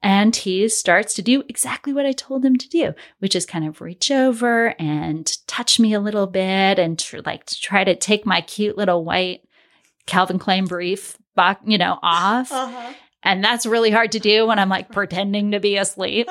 [0.00, 3.66] And he starts to do exactly what I told him to do, which is kind
[3.66, 7.96] of reach over and touch me a little bit and tr- like to try to
[7.96, 9.40] take my cute little white
[10.06, 11.18] Calvin Klein brief,
[11.64, 12.52] you know, off.
[12.52, 12.92] Uh-huh.
[13.26, 16.28] And that's really hard to do when I'm like pretending to be asleep.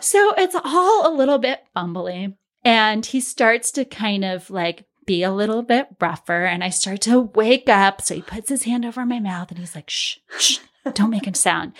[0.00, 2.34] So it's all a little bit bumbly.
[2.64, 6.44] And he starts to kind of like be a little bit rougher.
[6.44, 8.02] And I start to wake up.
[8.02, 10.58] So he puts his hand over my mouth and he's like, shh, shh,
[10.92, 11.72] don't make a sound.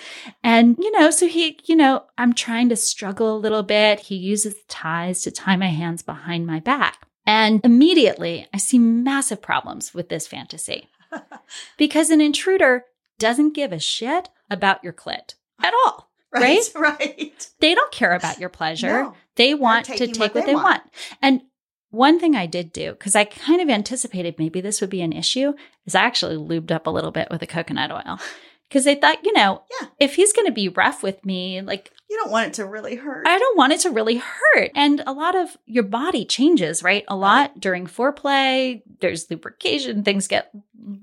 [0.42, 4.00] And, you know, so he, you know, I'm trying to struggle a little bit.
[4.00, 7.06] He uses ties to tie my hands behind my back.
[7.26, 10.88] And immediately I see massive problems with this fantasy
[11.76, 12.84] because an intruder
[13.20, 16.10] doesn't give a shit about your clit at all.
[16.32, 17.50] right, right.
[17.60, 19.02] They don't care about your pleasure.
[19.02, 19.14] No.
[19.36, 20.64] They want to take what what, they they want.
[20.64, 20.82] want.
[21.20, 21.42] And
[21.90, 25.12] one thing I did do, because I kind of anticipated maybe this would be an
[25.12, 25.54] issue,
[25.86, 28.18] is I actually lubed up a little bit with a coconut oil.
[28.70, 29.88] Because they thought, you know, Yeah.
[29.98, 32.94] if he's going to be rough with me, like, You don't want it to really
[32.94, 33.26] hurt.
[33.26, 34.70] I don't want it to really hurt.
[34.76, 37.04] And a lot of your body changes, right?
[37.08, 40.50] A lot during foreplay, there's lubrication, things get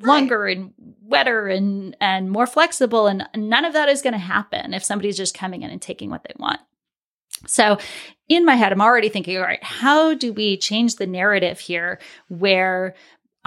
[0.02, 4.74] longer and wetter and and more flexible and none of that is going to happen
[4.74, 6.60] if somebody's just coming in and taking what they want.
[7.46, 7.78] So,
[8.28, 12.00] in my head I'm already thinking, all right, how do we change the narrative here
[12.28, 12.96] where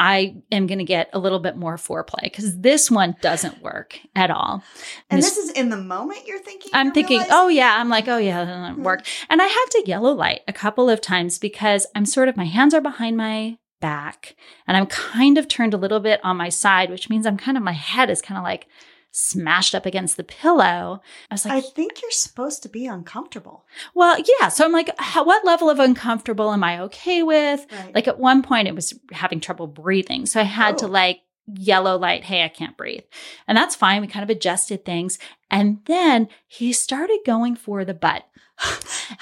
[0.00, 4.00] I am going to get a little bit more foreplay because this one doesn't work
[4.16, 4.64] at all.
[5.10, 6.70] and this- this is in the moment you're thinking.
[6.72, 8.82] I'm thinking, oh yeah, I'm like, oh yeah, that doesn't hmm.
[8.82, 9.04] work.
[9.28, 12.46] And I had to yellow light a couple of times because I'm sort of my
[12.46, 14.36] hands are behind my back
[14.66, 17.58] and I'm kind of turned a little bit on my side, which means I'm kind
[17.58, 18.68] of my head is kind of like
[19.12, 21.00] smashed up against the pillow.
[21.30, 23.64] I was like, I think you're supposed to be uncomfortable.
[23.94, 24.48] well, yeah.
[24.48, 27.66] So I'm like, how, what level of uncomfortable am I okay with?
[27.72, 27.94] Right.
[27.94, 30.26] Like at one point, it was having trouble breathing.
[30.26, 30.88] So I had to Oh.
[30.90, 31.20] like
[31.52, 33.02] yellow light, hey, I can't breathe.
[33.48, 34.00] And that's fine.
[34.00, 35.18] We kind of adjusted things.
[35.50, 38.24] And then he started going for the butt.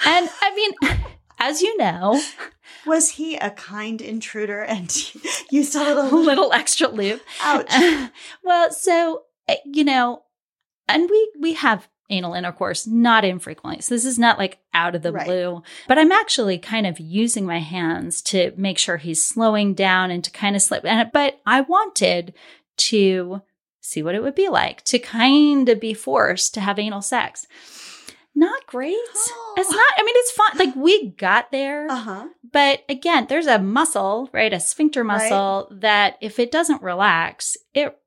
[0.05, 0.97] And I mean,
[1.39, 2.21] as you know,
[2.85, 4.95] was he a kind intruder and
[5.49, 7.21] used a a little little extra lube.
[7.41, 7.73] ouch?
[8.43, 9.23] well, so
[9.65, 10.23] you know,
[10.87, 13.81] and we we have anal intercourse not infrequently.
[13.81, 15.25] So this is not like out of the Right.
[15.27, 20.09] blue, but I'm actually kind of using my hands to make sure he's slowing down
[20.09, 20.83] and to kind of slip.
[20.85, 22.33] And but I wanted
[22.77, 23.43] to
[23.81, 27.45] see what it would be like to kind of be forced to have anal sex.
[28.35, 28.95] Not great.
[29.57, 30.57] It's not, I mean, it's fun.
[30.57, 31.89] Like, we got there.
[31.89, 32.27] Uh huh.
[32.53, 34.53] But again, there's a muscle, right?
[34.53, 35.23] A sphincter Right.
[35.29, 37.98] muscle that if it doesn't relax, it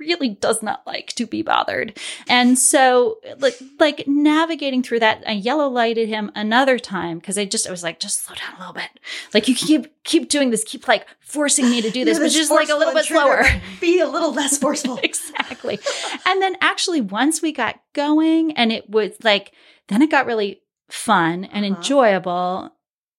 [0.00, 1.98] really does not like to be bothered.
[2.28, 7.44] And so like like navigating through that, I yellow lighted him another time because I
[7.44, 8.90] just I was like, just slow down a little bit.
[9.32, 12.32] Like you keep keep doing this, keep like forcing me to do this, You're but
[12.32, 13.44] just like a little bit slower.
[13.80, 14.98] Be a little less forceful.
[15.02, 15.78] exactly.
[16.26, 19.52] And then actually once we got going and it was like
[19.88, 21.76] then it got really fun and Uh-huh.
[21.76, 22.70] enjoyable.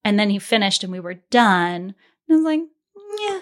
[0.04, 1.96] And then he finished and we were done.
[2.28, 2.60] And I was like,
[3.20, 3.40] yeah.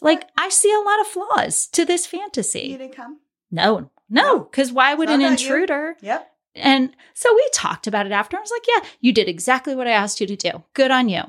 [0.00, 2.68] Like I see a lot of flaws to this fantasy.
[2.68, 3.20] You didn't come.
[3.50, 5.46] No, no, because why would an about you.
[5.46, 5.96] intruder?
[6.00, 6.30] Yep.
[6.54, 8.36] And so we talked about it after.
[8.36, 10.64] I was like, yeah, you did exactly what I asked you to do.
[10.74, 11.22] Good on you.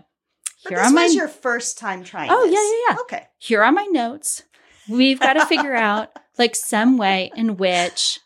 [0.63, 2.29] But Here this are my was your first time trying.
[2.31, 2.53] Oh, this.
[2.53, 3.01] yeah, yeah, yeah.
[3.01, 3.27] Okay.
[3.37, 4.43] here are my notes.
[4.89, 8.19] We've got to figure out like some way in which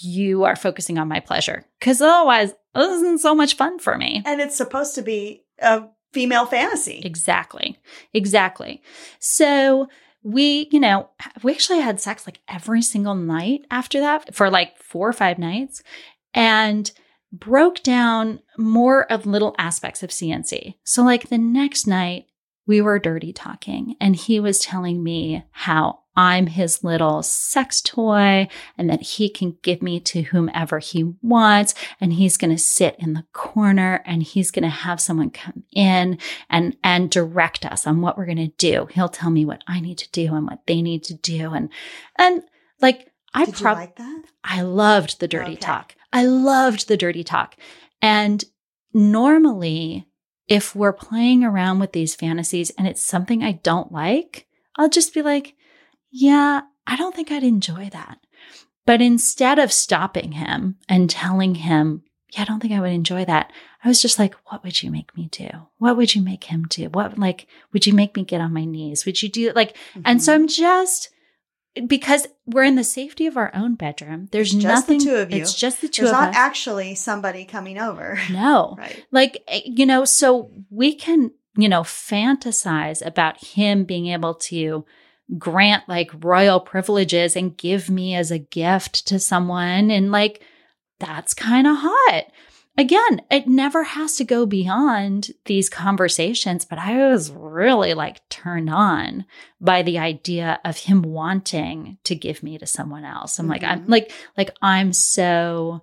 [0.00, 1.64] you are focusing on my pleasure.
[1.80, 4.22] Cause otherwise, this isn't so much fun for me.
[4.26, 7.00] And it's supposed to be a female fantasy.
[7.04, 7.78] Exactly.
[8.12, 8.82] Exactly.
[9.18, 9.88] So
[10.22, 11.10] we, you know,
[11.42, 15.38] we actually had sex like every single night after that for like four or five
[15.38, 15.82] nights
[16.34, 16.90] and
[17.32, 20.74] broke down more of little aspects of CNC.
[20.84, 22.26] So, like the next night,
[22.66, 28.48] we were dirty talking, and he was telling me how I'm his little sex toy
[28.76, 31.74] and that he can give me to whomever he wants.
[32.00, 35.64] And he's going to sit in the corner and he's going to have someone come
[35.72, 36.18] in
[36.50, 38.86] and, and direct us on what we're going to do.
[38.92, 41.52] He'll tell me what I need to do and what they need to do.
[41.52, 41.70] And,
[42.16, 42.42] and
[42.80, 44.24] like, I probably like that.
[44.44, 45.60] I loved the dirty okay.
[45.60, 45.94] talk.
[46.12, 47.56] I loved the dirty talk.
[48.02, 48.44] And
[48.92, 50.06] normally,
[50.48, 54.46] if we're playing around with these fantasies and it's something I don't like,
[54.76, 55.54] I'll just be like,
[56.12, 58.18] yeah, I don't think I'd enjoy that.
[58.84, 63.24] But instead of stopping him and telling him, yeah, I don't think I would enjoy
[63.24, 65.48] that, I was just like, what would you make me do?
[65.78, 66.88] What would you make him do?
[66.88, 69.06] What, like, would you make me get on my knees?
[69.06, 70.02] Would you do like, mm-hmm.
[70.04, 70.42] and so mm-hmm.
[70.42, 71.10] I'm just,
[71.86, 74.28] because we're in the safety of our own bedroom.
[74.30, 74.98] There's just nothing.
[74.98, 75.40] The two of you.
[75.40, 76.24] It's just the two There's of us.
[76.26, 78.18] There's not actually somebody coming over.
[78.30, 78.76] No.
[78.78, 79.04] right.
[79.10, 84.84] Like, eh, you know, so we can, you know, fantasize about him being able to
[85.38, 89.90] grant like royal privileges and give me as a gift to someone.
[89.90, 90.42] And like,
[90.98, 92.24] that's kind of hot.
[92.78, 98.70] Again, it never has to go beyond these conversations, but I was really like turned
[98.70, 99.26] on
[99.60, 103.38] by the idea of him wanting to give me to someone else.
[103.38, 103.52] I'm mm-hmm.
[103.52, 103.92] like, I'm mm-hmm.
[103.92, 105.82] like, like, I'm so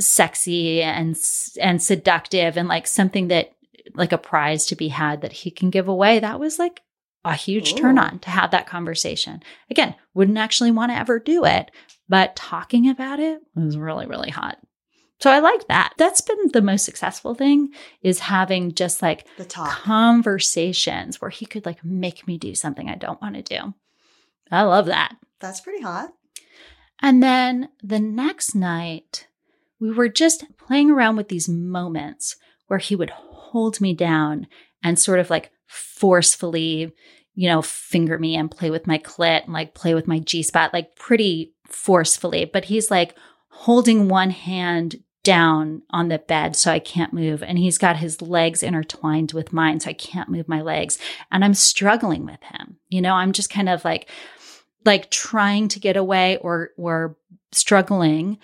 [0.00, 1.16] sexy and,
[1.60, 3.52] and seductive and like something that
[3.94, 6.18] like a prize to be had that he can give away.
[6.18, 6.82] That was like
[7.24, 7.76] a huge Ooh.
[7.76, 8.02] turn oh.
[8.02, 9.42] on to have that conversation.
[9.70, 11.70] Again, wouldn't actually want to ever do it,
[12.08, 14.58] but talking about it was really, really hot.
[15.20, 15.94] So I like that.
[15.98, 17.70] That's been the most successful thing
[18.02, 19.70] is having just like the talk.
[19.70, 23.74] conversations where he could like make me do something I don't want to do.
[24.50, 25.16] I love that.
[25.40, 26.10] That's pretty hot.
[27.00, 29.26] And then the next night,
[29.80, 34.46] we were just playing around with these moments where he would hold me down
[34.82, 36.92] and sort of like forcefully,
[37.34, 40.42] you know, finger me and play with my clit and like play with my G
[40.42, 42.44] spot, like pretty forcefully.
[42.44, 43.14] But he's like
[43.48, 47.42] holding one hand down on the bed so I can't move.
[47.42, 50.98] And he's got his legs intertwined with mine so I can't move my legs.
[51.30, 52.78] And I'm struggling with him.
[52.88, 54.08] You know, I'm just kind of like,
[54.84, 57.16] like trying to get away or, or
[57.52, 58.38] struggling.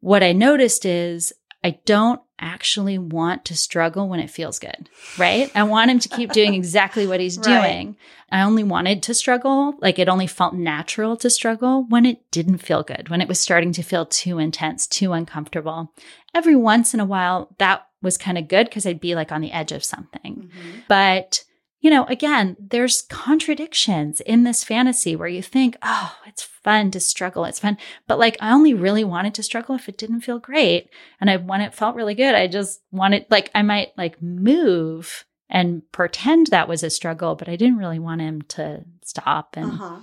[0.00, 1.32] What I noticed is
[1.64, 5.50] I don't actually want to struggle when it feels good, right?
[5.54, 7.62] I want him to keep doing exactly what he's right.
[7.62, 7.96] doing.
[8.30, 9.74] I only wanted to struggle.
[9.80, 13.40] Like it only felt natural to struggle when it didn't feel good, when it was
[13.40, 15.92] starting to feel too intense, too uncomfortable.
[16.34, 19.40] Every once in a while, that was kind of good because I'd be like on
[19.40, 20.50] the edge of something.
[20.50, 20.78] Mm-hmm.
[20.88, 21.44] But
[21.82, 27.00] you know, again, there's contradictions in this fantasy where you think, oh, it's fun to
[27.00, 27.44] struggle.
[27.44, 27.76] It's fun.
[28.06, 30.88] But like, I only really wanted to struggle if it didn't feel great.
[31.20, 35.24] And I, when it felt really good, I just wanted, like, I might like move
[35.50, 39.56] and pretend that was a struggle, but I didn't really want him to stop.
[39.56, 39.96] And, uh-huh.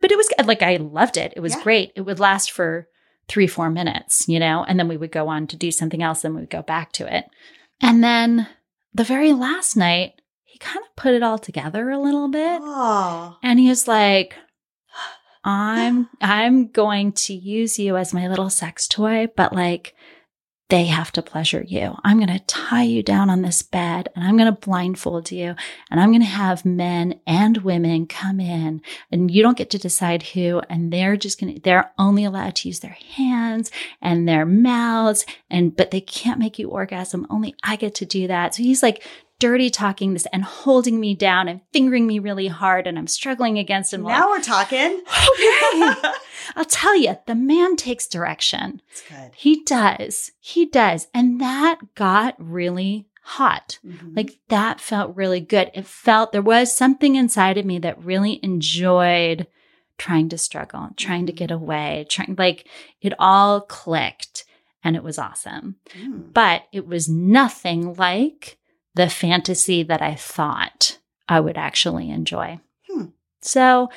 [0.00, 1.32] but it was like, I loved it.
[1.36, 1.62] It was yeah.
[1.62, 1.92] great.
[1.94, 2.88] It would last for
[3.28, 6.24] three, four minutes, you know, and then we would go on to do something else
[6.24, 7.26] and we would go back to it.
[7.80, 8.48] And then
[8.92, 10.14] the very last night,
[10.58, 12.60] kind of put it all together a little bit.
[12.62, 13.36] Oh.
[13.42, 14.34] And he was like,
[15.44, 19.94] I'm I'm going to use you as my little sex toy, but like
[20.72, 21.94] they have to pleasure you.
[22.02, 25.54] I'm going to tie you down on this bed and I'm going to blindfold you
[25.90, 29.78] and I'm going to have men and women come in and you don't get to
[29.78, 34.26] decide who and they're just going to they're only allowed to use their hands and
[34.26, 37.26] their mouths and but they can't make you orgasm.
[37.28, 38.54] Only I get to do that.
[38.54, 39.06] So he's like
[39.42, 43.58] dirty talking this and holding me down and fingering me really hard and I'm struggling
[43.58, 44.04] against him.
[44.04, 45.02] Now we're talking.
[45.02, 45.94] Okay.
[46.56, 48.80] I'll tell you, the man takes direction.
[48.86, 49.34] That's good.
[49.34, 50.30] He does.
[50.38, 51.08] He does.
[51.12, 53.80] And that got really hot.
[53.84, 54.14] Mm-hmm.
[54.14, 55.72] Like that felt really good.
[55.74, 59.48] It felt there was something inside of me that really enjoyed
[59.98, 61.38] trying to struggle, trying to mm-hmm.
[61.38, 62.68] get away, trying like
[63.00, 64.44] it all clicked
[64.84, 65.78] and it was awesome.
[65.98, 66.32] Mm.
[66.32, 68.58] But it was nothing like
[68.94, 72.60] the fantasy that I thought I would actually enjoy.
[72.88, 73.06] Hmm.
[73.40, 73.90] So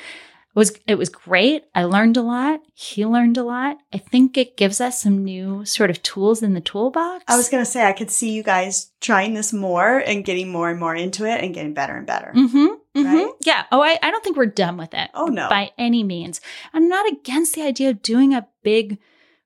[0.56, 1.64] it was it was great.
[1.74, 2.60] I learned a lot.
[2.72, 3.76] He learned a lot.
[3.92, 7.24] I think it gives us some new sort of tools in the toolbox.
[7.28, 10.50] I was going to say I could see you guys trying this more and getting
[10.50, 12.32] more and more into it and getting better and better.
[12.34, 12.66] Mm-hmm.
[12.98, 13.04] Mm-hmm.
[13.04, 13.32] Right?
[13.40, 13.64] Yeah.
[13.70, 15.10] Oh, I, I don't think we're done with it.
[15.12, 15.50] Oh no.
[15.50, 16.40] By any means.
[16.72, 18.98] I'm not against the idea of doing a big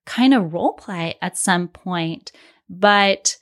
[0.07, 2.30] kind of role play at some point,
[2.68, 3.36] but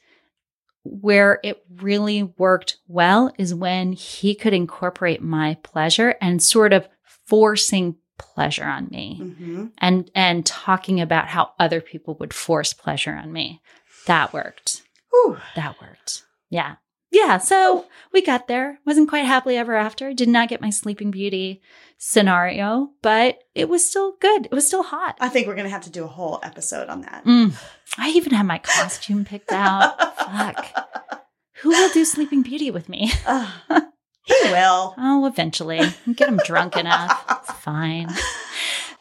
[0.84, 6.88] where it really worked well is when he could incorporate my pleasure and sort of
[7.26, 13.12] forcing pleasure on me hmm and and talking about how other people would force pleasure
[13.14, 13.60] on me.
[14.06, 14.82] That worked.
[15.12, 15.38] Whew.
[15.54, 16.24] That worked.
[16.50, 16.76] Yeah.
[17.10, 17.38] Yeah.
[17.38, 18.80] So we got there.
[18.84, 20.12] Wasn't quite happily ever after.
[20.12, 21.62] Did not get my Sleeping Beauty
[21.98, 24.46] scenario, but it was still good.
[24.46, 25.16] It was still hot.
[25.20, 27.24] I think we're going to have to do a whole episode on that.
[27.24, 27.54] Mm.
[27.96, 29.98] I even had my costume picked out.
[30.16, 31.24] Fuck.
[31.62, 33.10] Who will do Sleeping Beauty with me?
[33.26, 33.62] Ah,
[34.22, 34.94] he will.
[34.96, 35.80] Oh, eventually.
[36.14, 37.24] Get him drunk enough.
[37.30, 38.08] It's fine.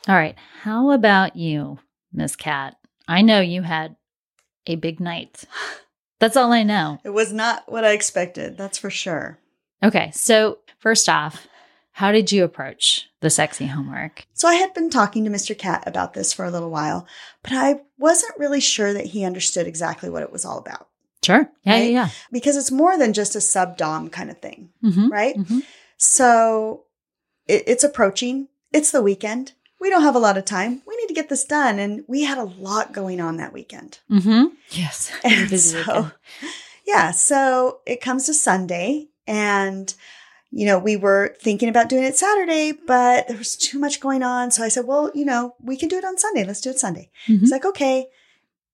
[0.08, 0.36] All right.
[0.64, 1.78] How about you,
[2.12, 2.76] Miss Kat?
[3.08, 3.95] I know you had
[4.66, 5.43] a big night.
[6.20, 6.99] That's all I know.
[7.03, 8.57] It was not what I expected.
[8.57, 9.39] That's for sure.
[9.84, 10.11] Okay.
[10.13, 11.47] So, first off,
[11.91, 14.26] how did you approach the sexy homework?
[14.34, 15.57] So I had been talking to Mr.
[15.57, 17.07] Kat about this for a little while,
[17.43, 20.88] but I wasn't really sure that he understood exactly what it was all about
[21.24, 21.49] Sure.
[21.63, 21.74] Yeah.
[21.74, 21.91] Right?
[21.91, 22.09] Yeah.
[22.32, 25.09] because it's more than just a sub dom kind of thing, Mm-hmm.
[25.11, 25.36] right?
[25.36, 25.59] Mm-hmm.
[25.97, 26.84] So
[27.47, 28.47] it, it's approaching.
[28.72, 29.53] It's the weekend.
[29.80, 30.82] We don't have a lot of time.
[30.88, 31.78] We need to get this done.
[31.80, 34.00] And we had a lot going on that weekend.
[34.10, 34.46] Mm-hmm.
[34.72, 35.12] Yes.
[35.24, 36.12] And so, weekend.
[36.86, 39.94] yeah, so it comes to Sunday and
[40.50, 44.24] you know, we were thinking about doing it Saturday, but there was too much going
[44.24, 44.50] on.
[44.50, 46.46] So I said, well, you know, we can do it on Sunday.
[46.46, 47.10] Let's do it Sunday.
[47.28, 47.42] Mhm.
[47.42, 48.08] He's like, okay.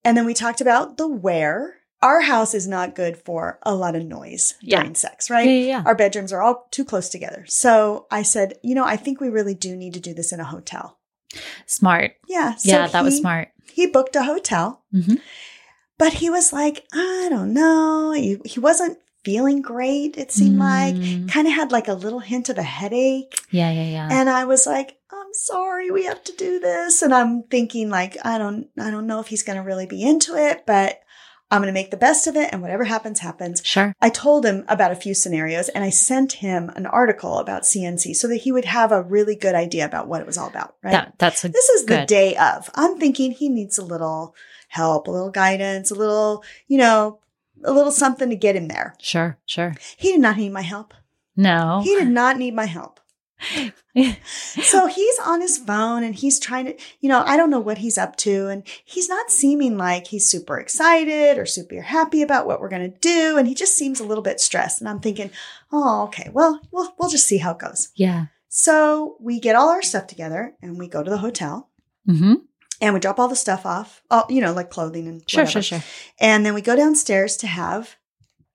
[0.05, 1.77] And then we talked about the where.
[2.03, 4.79] Our house is not good for a lot of noise Yeah.
[4.81, 5.47] during sex, right?
[5.47, 5.65] Yeah.
[5.79, 5.83] yeah.
[5.85, 7.45] Our bedrooms are all too close together.
[7.47, 10.39] So I said, you know, I think we really do need to do this in
[10.39, 10.99] a hotel.
[11.65, 12.11] Smart.
[12.27, 12.55] Yeah.
[12.55, 12.87] So yeah.
[12.87, 13.49] That was smart.
[13.71, 15.19] He booked a hotel, Mhm.
[15.97, 18.11] but he was like, I don't know.
[18.11, 20.95] He, he wasn't feeling great, it seemed like.
[20.95, 21.29] Mm.
[21.31, 23.33] Kind of had like a little hint of a headache.
[23.49, 23.71] Yeah.
[23.71, 23.85] Yeah.
[23.89, 24.09] Yeah.
[24.11, 27.01] And I was like, I'm sorry, we have to do this.
[27.01, 30.03] And I'm thinking like, I don't, I don't know if he's going to really be
[30.03, 30.99] into it, but
[31.53, 32.49] I'm going to make the best of it.
[32.51, 33.61] And whatever happens, happens.
[33.63, 33.95] sure.
[34.01, 38.15] I told him about a few scenarios and I sent him an article about CNC
[38.15, 40.75] so that he would have a really good idea about what it was all about.
[40.83, 40.91] Right.
[40.91, 42.71] That, that's a this is the day of.
[42.73, 44.35] I'm thinking he needs a little
[44.67, 47.19] help, a little guidance, a little, you know,
[47.63, 48.95] a little something to get him there.
[48.99, 49.37] Sure.
[49.45, 49.75] Sure.
[49.95, 50.95] He did not need my help.
[51.37, 51.81] No.
[51.83, 52.99] He did not need my help.
[54.63, 57.77] So he's on his phone and he's trying to, you know, I don't know what
[57.77, 58.47] he's up to.
[58.47, 62.91] And he's not seeming like he's super excited or super happy about what we're going
[62.91, 63.37] to do.
[63.37, 64.79] And he just seems a little bit stressed.
[64.81, 65.29] And I'm thinking,
[65.71, 67.89] oh, okay, well, we'll, we'll just see how it goes.
[67.95, 68.25] yeah.
[68.55, 71.69] So we get all our stuff together and we go to the hotel
[72.07, 72.33] Mm-hmm.
[72.81, 75.43] and we drop all the stuff off, all, you know, like clothing and Sure.
[75.43, 75.61] whatever.
[75.63, 75.79] Sure.
[75.79, 75.87] Sure.
[76.19, 77.95] And then we go downstairs to have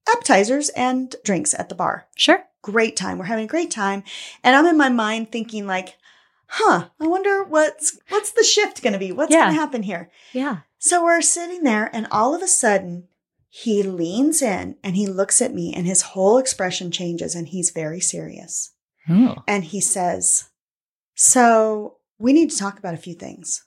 [0.08, 2.42] appetizers and drinks at the bar Sure.
[2.62, 3.18] Great time.
[3.18, 4.02] We're having a great time.
[4.42, 5.96] And I'm in my mind thinking like,
[6.46, 9.12] huh, I wonder what's what's the shift going to be?
[9.12, 9.42] What's Yeah.
[9.44, 10.10] going to happen here?
[10.32, 10.58] Yeah.
[10.78, 13.08] So we're sitting there and all of a sudden
[13.48, 17.70] he leans in and he looks at me and his whole expression changes and he's
[17.70, 18.72] very serious.
[19.08, 19.36] Oh.
[19.46, 20.50] And he says,
[21.14, 23.64] "So, we need to talk about a few things."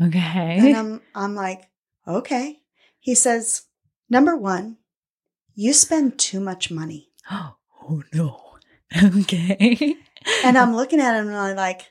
[0.00, 0.58] Okay.
[0.60, 1.68] And I'm I'm like,
[2.06, 2.60] "Okay."
[3.00, 3.62] He says,
[4.08, 4.76] "Number 1,
[5.54, 7.54] you spend too much money." Oh
[8.12, 8.46] no.
[9.20, 9.94] Okay.
[10.44, 11.82] And I'm looking at him and I'm like,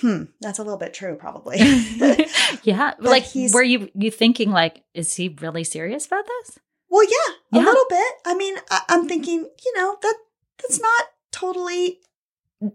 [0.00, 1.56] hmm, that's a little bit true, probably.
[2.62, 2.94] yeah.
[2.98, 6.58] But like, he's- were you you thinking like, is he really serious about this?
[6.88, 8.12] well, yeah, a little bit.
[8.26, 10.14] I mean, I, I'm thinking, you know, that
[10.60, 11.98] that's not totally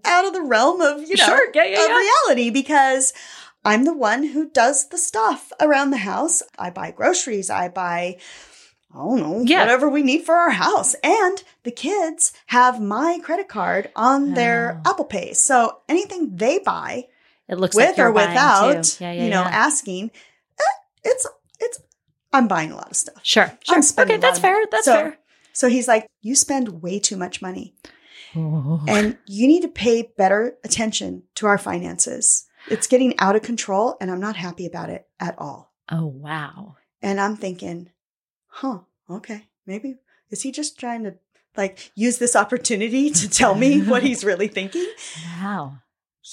[0.04, 1.52] out of the realm of, you know, Sure.
[1.54, 1.64] Yeah.
[1.66, 1.84] Yeah.
[1.84, 1.98] of yeah.
[1.98, 3.14] reality because
[3.64, 6.42] I'm the one who does the stuff around the house.
[6.60, 8.18] I buy groceries, I buy
[8.96, 9.60] I don't know, Yeah.
[9.62, 10.96] whatever we need for our house.
[11.04, 14.92] And the kids have my credit card on their Oh.
[14.92, 15.34] Apple Pay.
[15.34, 17.08] So anything they buy,
[17.50, 19.00] It looks with like or without.
[19.02, 20.12] Yeah, yeah, you know, asking,
[20.60, 20.64] eh,
[21.04, 21.28] it's
[21.60, 21.80] it's
[22.34, 23.16] I'm buying a lot of stuff.
[23.24, 23.52] Sure.
[23.64, 23.76] Sure.
[23.76, 24.66] I'm spending Okay, that's fair.
[24.72, 25.18] That's So- fair.
[25.54, 27.76] So he's like, you spend way too much money,
[28.36, 28.82] Oh.
[28.90, 32.46] and you need to pay better attention to our finances.
[32.70, 35.72] It's getting out of control, and I'm not happy about it at all.
[35.92, 36.76] oh wow.
[37.02, 37.92] And I'm thinking,
[38.56, 38.80] huh,
[39.10, 39.98] okay, maybe
[40.30, 41.16] is he just trying to
[41.58, 44.88] like use this opportunity to tell me what he's really thinking?
[45.42, 45.80] Wow.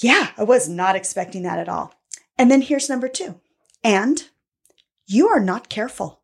[0.01, 1.93] Yeah, I was not expecting that at all.
[2.37, 3.39] And then here's number two.
[3.83, 4.23] And
[5.05, 6.21] you are not careful.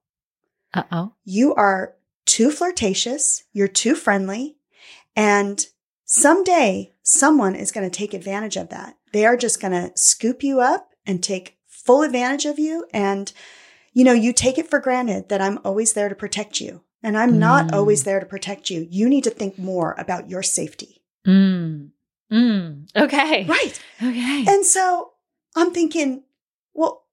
[0.73, 1.13] Uh oh.
[1.25, 1.95] You are
[2.25, 3.43] too flirtatious.
[3.51, 4.57] You're too friendly.
[5.15, 5.65] And
[6.05, 8.95] someday someone is going to take advantage of that.
[9.11, 12.85] They are just going to scoop you up and take full advantage of you.
[12.93, 13.33] And,
[13.93, 16.83] you know, you take it for granted that I'm always there to protect you.
[17.01, 17.73] And I'm not Mm.
[17.73, 18.85] always there to protect you.
[18.89, 21.01] You need to think more about your safety.
[21.25, 21.91] Mm.
[22.31, 22.87] Mm.
[22.95, 23.45] Okay.
[23.45, 23.79] Right.
[24.03, 24.45] Okay.
[24.47, 25.13] And so
[25.55, 26.23] I'm thinking,
[26.73, 27.05] well,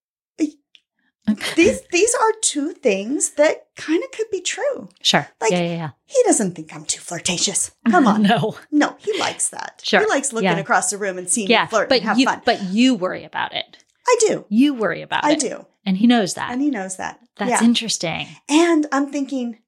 [1.56, 4.88] these these are two things that kind of could be true.
[5.02, 5.26] Sure.
[5.40, 7.72] Like- yeah, yeah, He doesn't think I'm too flirtatious.
[7.90, 8.22] Come on.
[8.22, 8.56] no.
[8.70, 9.80] No, he likes that.
[9.84, 10.00] Sure.
[10.00, 10.58] He likes looking Yeah.
[10.58, 12.42] across the room and seeing Yeah, you flirt but and have you, fun.
[12.44, 13.78] but you worry about it.
[14.06, 14.44] I do.
[14.48, 15.66] You worry about I it, I do.
[15.84, 16.50] and he knows that.
[16.50, 17.20] And he knows that.
[17.36, 17.64] That's yeah.
[17.64, 18.26] interesting.
[18.48, 19.58] and I'm thinking,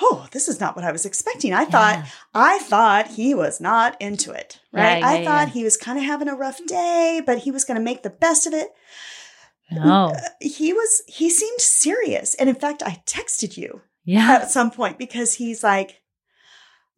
[0.00, 1.52] oh, this is not what I was expecting.
[1.52, 2.04] I thought
[2.34, 4.60] I thought he was not into it.
[4.72, 4.98] Yeah, Right.
[5.00, 5.52] yeah, I thought yeah.
[5.54, 8.10] he was kind of having a rough day, but he was going to make the
[8.10, 8.68] best of it.
[9.70, 10.12] No.
[10.14, 12.34] Uh, he was he seemed serious.
[12.34, 14.32] And in fact, I texted you Yeah.
[14.42, 16.00] at some point because he's like,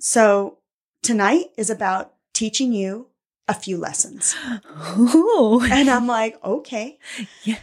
[0.01, 0.59] so
[1.03, 3.09] tonight is about teaching you
[3.49, 4.34] a few lessons.
[4.99, 5.61] Ooh.
[5.70, 6.99] And I'm like, okay.
[7.45, 7.59] Yeah.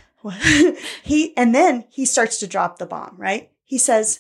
[1.01, 3.49] he and then he starts to drop the bomb, right?
[3.63, 4.19] He says,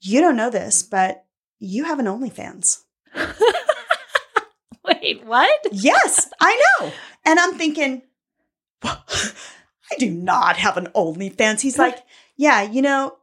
[0.00, 1.24] You don't know this, but
[1.58, 2.82] you have an OnlyFans.
[4.84, 5.60] Wait, what?
[5.72, 6.92] yes, I know.
[7.26, 8.02] And I'm thinking,
[8.82, 11.60] I do not have an OnlyFans.
[11.62, 11.98] He's like,
[12.36, 13.16] Yeah, you know,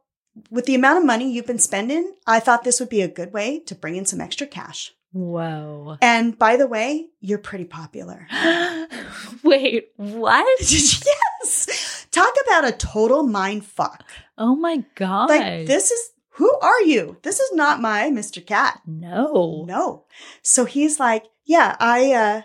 [0.50, 3.32] with the amount of money you've been spending, I thought this would be a good
[3.32, 4.92] way to bring in some extra cash.
[5.12, 5.96] Whoa.
[6.02, 8.26] And by the way, you're pretty popular.
[9.42, 10.60] Wait, what?
[10.60, 12.06] yes.
[12.10, 14.04] Talk about a total mind fuck.
[14.36, 15.30] Oh my god.
[15.30, 17.16] Like, this is who are you?
[17.22, 18.44] This is not my Mr.
[18.44, 18.80] Kat.
[18.86, 19.64] No.
[19.66, 20.04] No.
[20.42, 22.42] So he's like, yeah, I uh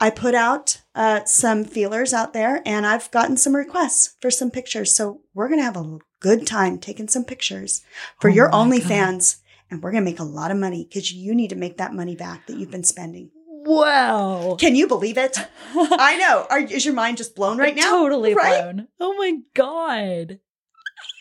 [0.00, 4.50] I put out uh some feelers out there and I've gotten some requests for some
[4.50, 4.94] pictures.
[4.94, 7.82] So we're gonna have a good time taking some pictures
[8.20, 9.38] for Oh your OnlyFans
[9.72, 12.14] and we're gonna make a lot of money because you need to make that money
[12.14, 13.30] back that you've been spending.
[13.64, 14.56] Wow.
[14.58, 15.38] Can you believe it?
[15.74, 16.46] I know.
[16.50, 17.82] Are, is your mind just blown right now?
[17.90, 18.60] Totally Right?
[18.60, 18.88] blown.
[19.00, 20.40] Oh my god.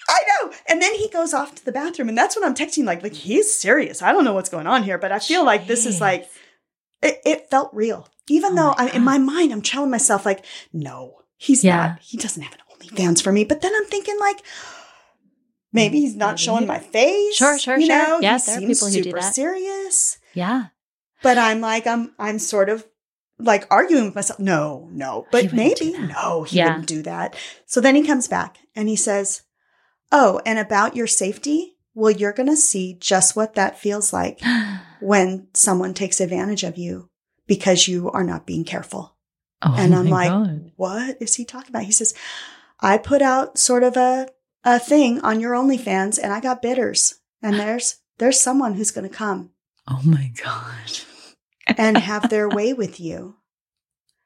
[0.10, 0.52] I know.
[0.68, 3.14] And then he goes off to the bathroom, and that's when I'm texting, like, like
[3.14, 4.02] he's serious.
[4.02, 6.28] I don't know what's going on here, but I feel like this is like
[7.02, 8.10] it, it felt real.
[8.28, 10.44] Even Oh though my I, in my mind I'm telling myself, like,
[10.74, 11.78] no, he's Yeah.
[11.78, 12.00] not.
[12.02, 13.46] He doesn't have an OnlyFans for me.
[13.46, 14.44] But then I'm thinking, like,
[15.74, 17.36] maybe mm, he's not Maybe showing my face.
[17.36, 17.98] Sure, sure, you sure.
[18.08, 18.20] Know?
[18.22, 19.34] Yeah, he there are people who do super that.
[19.34, 20.18] serious.
[20.34, 20.68] Yeah.
[21.24, 22.86] But I'm like, I'm I'm sort of
[23.40, 24.40] like arguing with myself.
[24.40, 25.28] No, no.
[25.32, 26.68] But maybe no, he Yeah.
[26.68, 27.36] wouldn't do that.
[27.66, 29.44] So then he comes back and he says,
[30.12, 34.40] "Oh, and about your safety, well, you're going to see just what that feels like
[35.02, 37.10] when someone takes advantage of you
[37.48, 39.16] because you are not being careful."
[39.64, 40.72] Oh and I'm like, God.
[40.76, 42.14] "What is he talking about?" He says,
[42.80, 44.28] "I put out sort of a
[44.64, 47.16] a thing on your OnlyFans and I got bidders.
[47.42, 49.52] And there's there's someone who's going to come
[49.88, 51.00] Oh my god.
[51.78, 53.36] and have their way with you."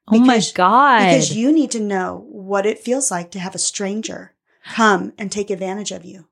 [0.08, 0.98] Oh my god.
[1.00, 4.36] Because you need to know what it feels like to have a stranger
[4.70, 6.28] come and take advantage of you.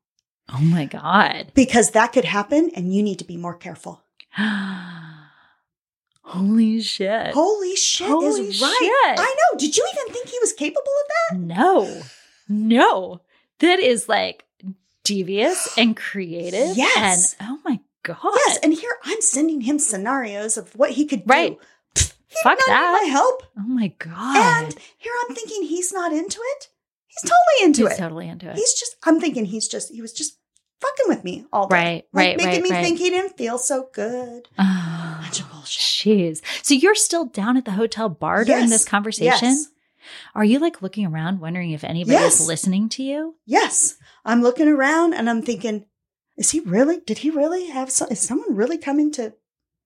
[0.49, 1.51] oh my god.
[1.55, 4.05] Because that could happen and you need to be more careful.
[6.23, 7.35] Holy shit.
[7.35, 8.77] Holy shit Holy is right.
[8.79, 9.19] shit.
[9.21, 9.59] I know.
[9.59, 11.39] Did you even think he was capable of that?
[11.39, 12.03] No.
[12.49, 13.21] No.
[13.61, 14.45] That is like
[15.05, 16.77] devious and creative.
[16.77, 17.37] Yes.
[17.41, 18.19] And oh my god.
[18.47, 18.59] Yes.
[18.63, 21.33] And here I'm sending him scenarios of what he could do.
[21.33, 21.59] Right.
[21.95, 23.01] Pfft, he Fuck did not need that.
[23.03, 23.43] my help.
[23.59, 24.65] Oh my god.
[24.65, 26.69] And here I'm thinking he's not into it.
[27.07, 28.01] He's totally into He's it.
[28.01, 28.57] totally into it.
[28.57, 30.37] He's just, I'm thinking he's just, he was just
[30.81, 31.77] fucking with me all day.
[31.77, 32.85] Right, Like, right, making right, me right.
[32.85, 34.49] think he didn't feel so good.
[34.59, 35.81] Oh, Bunch of bullshit.
[36.41, 36.43] Jeez.
[36.65, 38.71] So you're still down at the hotel bar during Yes.
[38.71, 39.49] this conversation?
[39.51, 39.69] Yes.
[40.35, 42.41] Are you like looking around wondering if anybody Yes.
[42.41, 43.37] is listening to you?
[43.47, 43.97] Yes.
[44.25, 45.87] I'm looking around and I'm thinking,
[46.37, 49.35] is he really, did he really have, so, is someone really coming to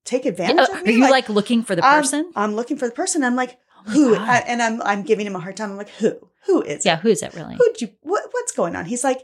[0.05, 2.33] take advantage Uh, of Are you like, looking for the I'm- person?
[2.35, 3.23] I'm, looking for the person.
[3.25, 4.14] I'm like, Oh who?
[4.16, 5.71] I- and I'm, I'm giving him a hard time.
[5.71, 6.12] I'm like, who?
[6.47, 7.01] Who is yeah, it?
[7.01, 7.57] who's it really?
[7.57, 8.87] Who'd you, what, what's going on?
[8.87, 9.21] He's like,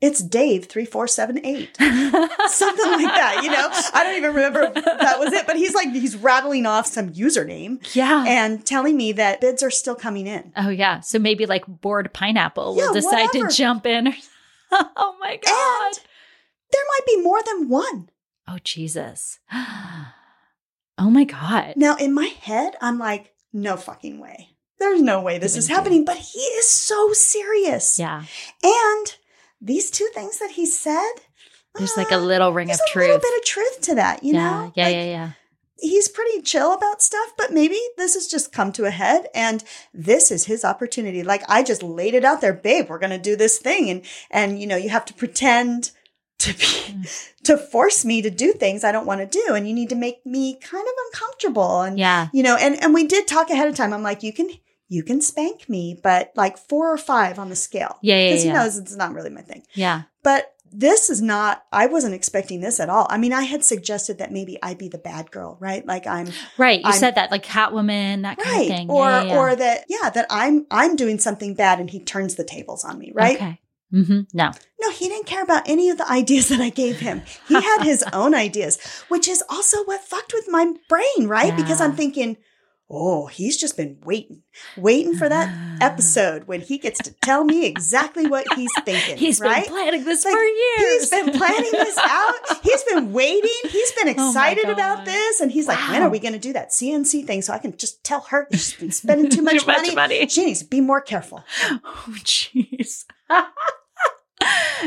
[0.00, 1.76] it's Dave 3478.
[1.76, 3.68] Something like that, you know?
[3.94, 7.10] I don't even remember if that was it, but he's like, he's rattling off some
[7.10, 8.24] username yeah.
[8.26, 10.52] and telling me that bids are still coming in.
[10.56, 11.00] oh yeah.
[11.00, 13.48] So maybe like bored pineapple will decide whatever.
[13.48, 14.14] to jump in.
[14.70, 15.86] oh my god.
[15.86, 16.00] And
[16.70, 18.10] there might be more than one.
[18.46, 19.40] oh Jesus.
[19.52, 21.74] oh my god.
[21.76, 24.50] Now, in my head, I'm like, no fucking way.
[24.78, 26.04] There's no way this is happening.
[26.04, 27.98] But he is so serious.
[27.98, 28.22] Yeah.
[28.62, 29.16] And
[29.60, 31.12] these two things that he said,
[31.74, 34.34] There's uh, like a little ring of a little bit of truth to that, you
[34.34, 34.50] yeah.
[34.50, 34.72] know?
[34.74, 34.84] Yeah.
[34.84, 35.04] Like, yeah.
[35.04, 35.30] Yeah.
[35.80, 39.62] He's pretty chill about stuff, but maybe this has just come to a head and
[39.94, 41.22] this is his opportunity.
[41.22, 43.88] Like I just laid it out there, babe, we're going to do this thing.
[43.88, 45.92] And, and, you know, you have to pretend
[46.40, 47.32] to be, Mm.
[47.44, 49.54] to force me to do things I don't want to do.
[49.54, 51.82] And you need to make me kind of uncomfortable.
[51.82, 52.28] And, Yeah.
[52.32, 53.92] you know, and, and we did talk ahead of time.
[53.92, 54.50] I'm like, you can,
[54.88, 57.98] you can spank me, but like four or five on the scale.
[58.02, 58.16] Yeah.
[58.18, 58.30] Yeah.
[58.30, 58.50] Because Yeah.
[58.52, 59.62] he knows it's not really my thing.
[59.74, 60.02] yeah.
[60.22, 63.06] But this is not, I wasn't expecting this at all.
[63.08, 65.86] I mean, I had suggested that maybe I be the bad girl, right?
[65.86, 66.28] Like I'm,
[66.58, 66.80] Right.
[66.80, 68.70] You I'm- said that like Catwoman, that kind right.
[68.70, 68.90] of thing.
[68.90, 69.38] Or, yeah, yeah, yeah.
[69.38, 72.98] or that, yeah, that I'm, I'm doing something bad and he turns the tables on
[72.98, 73.36] me, right?
[73.36, 73.60] Okay.
[73.90, 74.50] hmm No.
[74.80, 77.22] No, he didn't care about any of the ideas that I gave him.
[77.46, 78.78] He had his own ideas,
[79.08, 81.56] which is also what fucked with my brain, right?
[81.56, 82.36] Because I'm thinking,
[82.90, 84.42] oh, he's just been waiting,
[84.76, 85.84] waiting for that ah.
[85.84, 89.16] episode when he gets to tell me exactly what he's thinking.
[89.18, 89.64] He's right?
[89.64, 91.00] been planning this Like, for years.
[91.00, 92.34] He's been planning this out.
[92.62, 93.50] He's been waiting.
[93.68, 95.40] He's been Oh excited about this.
[95.40, 97.76] And he's like, when are we going to do that CNC thing so I can
[97.76, 99.94] just tell her she's been spending too much, Too much money.
[99.94, 100.28] money.
[100.28, 101.44] She needs to be more careful.
[101.70, 103.04] Oh, jeez.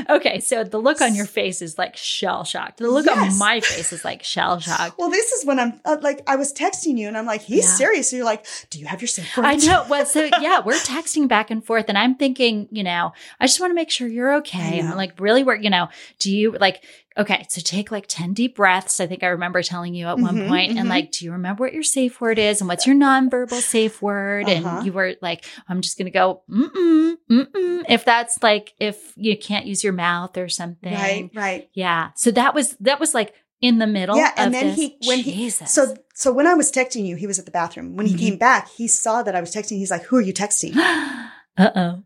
[0.10, 2.78] Okay, so the look on your face is like shell shocked.
[2.78, 3.34] The look Yes.
[3.34, 4.98] on my face is like shell shocked.
[4.98, 7.66] Well, this is when I'm uh, like, I was texting you and I'm like, he's
[7.66, 7.76] Yeah.
[7.76, 8.12] serious.
[8.12, 9.46] And you're like, do you have your word?
[9.46, 9.86] I know.
[9.90, 13.60] Well, so yeah, we're texting back and forth, and I'm thinking, you know, I just
[13.60, 14.80] want to make sure you're okay.
[14.80, 15.62] I'm like, really, work.
[15.64, 16.84] You know, do you like?
[17.18, 19.00] Okay, so take like ten deep breaths.
[19.02, 20.90] I think I remember telling you at one Mhm, point, and mhm.
[20.90, 24.48] like, do you remember what your safe word is, and what's your nonverbal safe word?
[24.48, 24.70] Uh-huh.
[24.78, 27.18] And you were like, I'm just gonna go, mm mm
[27.52, 27.84] mm.
[27.90, 31.70] If that's like, if you can't use your mouth or something, Right, right.
[31.74, 32.12] Yeah.
[32.16, 34.16] So that was that was like in the middle.
[34.16, 34.76] Yeah, and then this.
[34.78, 35.72] he when he Jesus.
[35.72, 37.98] so so when I was texting you, he was at the bathroom.
[37.98, 38.20] When he Mhm.
[38.20, 39.78] came back, he saw that I was texting.
[39.78, 40.76] He's like, "Who are you texting?"
[41.58, 42.04] uh oh.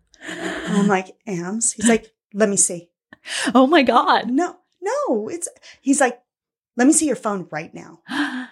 [0.68, 2.90] I'm like, "Ams." He's like, "Let me see."
[3.54, 4.30] Oh my god.
[4.30, 5.48] No, no, it's.
[5.82, 6.22] He's like,
[6.78, 8.02] "Let me see your phone right now."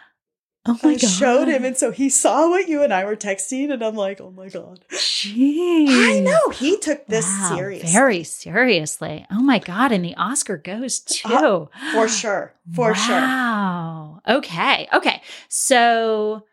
[0.65, 1.09] Oh my I god.
[1.09, 4.21] showed him, and so he saw what you and I were texting, and I'm like,
[4.21, 5.87] "Oh my god." Jeez.
[5.89, 9.25] I know he took this Wow, serious, Very seriously.
[9.29, 9.91] Oh my god.
[9.91, 11.27] And the Oscar goes too.
[11.33, 13.19] Uh, for sure, for sure.
[13.19, 14.21] Wow.
[14.25, 14.87] Okay.
[14.93, 15.21] Okay.
[15.49, 16.45] So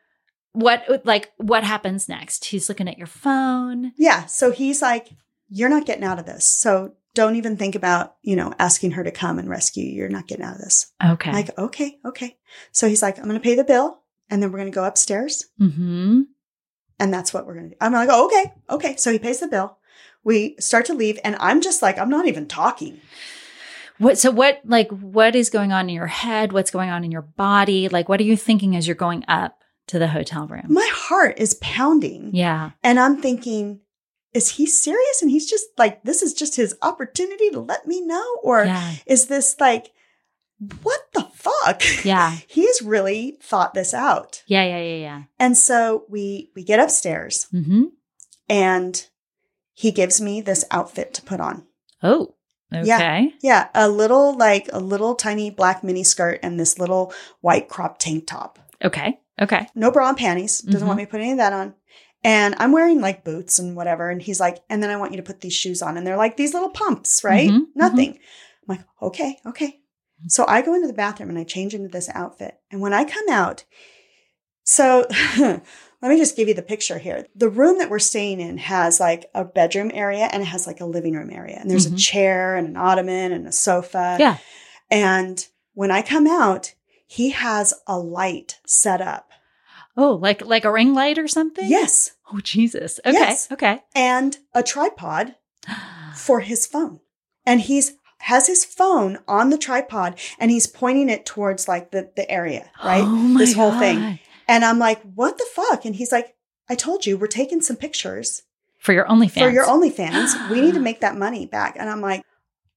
[0.54, 2.46] what like what happens next?
[2.46, 3.92] He's looking at your phone.
[3.96, 4.26] Yeah.
[4.26, 5.10] So he's like,
[5.48, 6.44] You're not getting out of this.
[6.44, 9.92] So don't even think about, you know, asking her to come and rescue you.
[9.92, 10.92] You're not getting out of this.
[11.04, 11.30] Okay.
[11.30, 12.38] I'm like, okay, okay.
[12.72, 14.84] So he's like, I'm going to pay the bill and then we're going to go
[14.84, 15.46] upstairs.
[15.60, 16.22] mm-hmm.
[16.98, 17.78] And that's what we're going to do.
[17.80, 18.96] I'm like, oh, okay, okay.
[18.96, 19.78] So he pays the bill.
[20.22, 21.18] We start to leave.
[21.24, 23.00] And I'm just like, I'm not even talking.
[23.96, 26.52] What so what like what is going on in your head?
[26.52, 27.88] What's going on in your body?
[27.88, 29.58] Like what are you thinking as you're going up
[29.88, 30.66] to the hotel room?
[30.68, 32.30] My heart is pounding.
[32.34, 32.70] yeah.
[32.82, 33.80] And I'm thinking,
[34.32, 35.22] is he serious?
[35.22, 38.36] And he's just like, this is just his opportunity to let me know?
[38.42, 38.92] Or Yeah.
[39.06, 39.92] is this like,
[40.82, 41.82] what the fuck?
[42.04, 42.36] Yeah.
[42.46, 44.42] He's really thought this out.
[44.46, 45.22] Yeah, yeah, yeah, yeah.
[45.38, 47.84] And so we we get upstairs Mm-hmm.
[48.48, 49.06] and
[49.74, 51.66] he gives me this outfit to put on.
[52.02, 52.34] Oh.
[52.72, 53.32] Okay.
[53.42, 57.98] Yeah, a little like a little tiny black mini skirt and this little white crop
[57.98, 58.58] tank top.
[58.84, 59.18] Okay.
[59.40, 59.66] Okay.
[59.74, 60.60] No bra and panties.
[60.60, 60.86] Doesn't Mhm.
[60.86, 61.74] want me to put any of that on.
[62.22, 64.10] And I'm wearing like boots and whatever.
[64.10, 65.96] And he's like, and then I want you to put these shoes on.
[65.96, 67.50] And they're like these little pumps, right?
[67.50, 68.18] Mhm, Nothing.
[68.68, 69.80] I'm like, okay, okay.
[70.26, 72.60] So I go into the bathroom and I change into this outfit.
[72.70, 73.64] And when I come out,
[74.64, 75.06] so
[75.38, 75.62] let
[76.02, 77.26] me just give you the picture here.
[77.34, 80.80] The room that we're staying in has like a bedroom area and it has like
[80.80, 81.56] a living room area.
[81.58, 81.94] And there's Mhm.
[81.94, 84.16] a chair and an ottoman and a sofa.
[84.18, 84.36] Yeah.
[84.90, 86.74] And when I come out,
[87.06, 89.29] he has a light set up.
[89.96, 91.68] Oh, like like a ring light or something?
[91.68, 92.12] Yes.
[92.32, 93.00] Oh Jesus.
[93.04, 93.12] Okay.
[93.12, 93.50] Yes.
[93.50, 93.80] Okay.
[93.94, 95.34] And a tripod
[96.14, 97.00] for his phone.
[97.44, 102.10] And he's has his phone on the tripod and he's pointing it towards like the,
[102.16, 103.02] the area, right?
[103.02, 103.78] Oh my this whole God.
[103.80, 104.18] thing.
[104.46, 105.84] And I'm like, what the fuck?
[105.84, 106.34] And he's like,
[106.68, 108.42] I told you, we're taking some pictures
[108.78, 109.38] For your OnlyFans.
[109.38, 110.50] for your OnlyFans.
[110.50, 111.76] we need to make that money back.
[111.78, 112.22] And I'm like,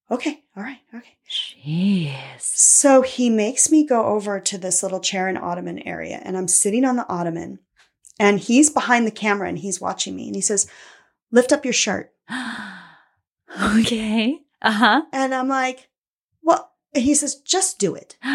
[0.10, 1.18] okay, all right, okay.
[1.30, 2.42] Jeez.
[2.42, 6.48] So he makes me go over to this little chair and ottoman area, and I'm
[6.48, 7.60] sitting on the ottoman,
[8.20, 10.68] and he's behind the camera and he's watching me, and he says,
[11.32, 12.14] "Lift up your shirt,"
[13.76, 14.40] okay.
[14.62, 15.02] Uh huh.
[15.12, 15.90] and I'm like,
[16.42, 18.18] "Well," and he says, "Just do it."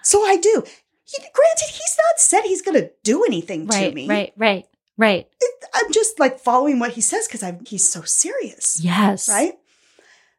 [0.00, 0.62] So I do.
[1.04, 3.88] He, granted, he's not said he's going to do anything right.
[3.90, 4.08] to me.
[4.08, 4.32] Right.
[4.38, 4.64] Right.
[4.96, 5.26] Right.
[5.26, 5.28] Right.
[5.74, 9.28] I'm just like following what he says because he's so serious, Yes.
[9.28, 9.58] right?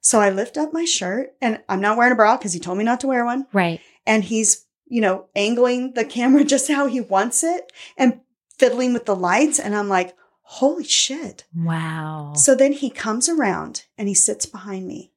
[0.01, 2.77] So I lift up my shirt, and I'm not wearing a bra because he told
[2.77, 3.47] me not to wear one.
[3.53, 3.81] Right.
[4.05, 8.21] and he's you know angling the camera just how he wants it and
[8.57, 12.33] fiddling with the lights and i'm like holy shit Wow.
[12.35, 15.11] so then he comes around and he sits behind me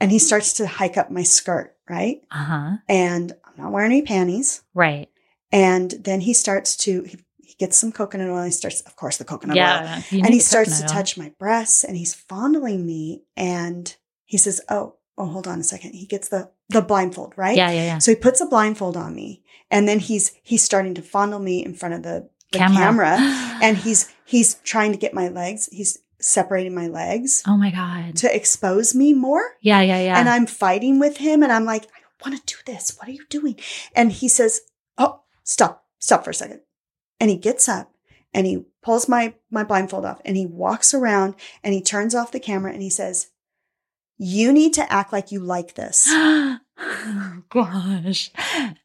[0.00, 2.70] and he starts to hike up my skirt right uh huh.
[2.88, 5.08] and i'm not wearing any panties Right.
[5.50, 9.16] and then he starts to he, he gets some coconut oil he starts of course
[9.16, 10.02] the coconut oil yeah.
[10.10, 10.88] you and he starts to oil.
[10.90, 13.96] touch my breasts and he's fondling me and
[14.28, 17.70] he says oh oh hold on a second he gets the the blindfold right Yeah.
[17.70, 17.84] Yeah.
[17.84, 17.98] Yeah.
[17.98, 21.64] so he puts a blindfold on me, and then he's he's starting to fondle me
[21.64, 22.76] in front of the, the Camera.
[22.76, 23.16] camera.
[23.62, 25.68] and he's he's trying to get my legs.
[25.72, 28.16] He's separating my legs oh my God.
[28.16, 29.56] to expose me more.
[29.62, 29.80] Yeah.
[29.80, 30.00] Yeah.
[30.00, 30.18] Yeah.
[30.18, 32.96] And I'm fighting with him, and I'm like, I want to do this.
[32.98, 33.56] What are you doing?
[33.94, 34.60] And he says,
[34.98, 36.60] Oh, stop, stop for a second.
[37.20, 37.92] And he gets up
[38.34, 42.32] and he pulls my my blindfold off and he walks around and he turns off
[42.32, 43.28] the camera and he says,
[44.18, 46.06] You need to act like you like this.
[46.10, 46.58] oh,
[47.50, 48.30] gosh.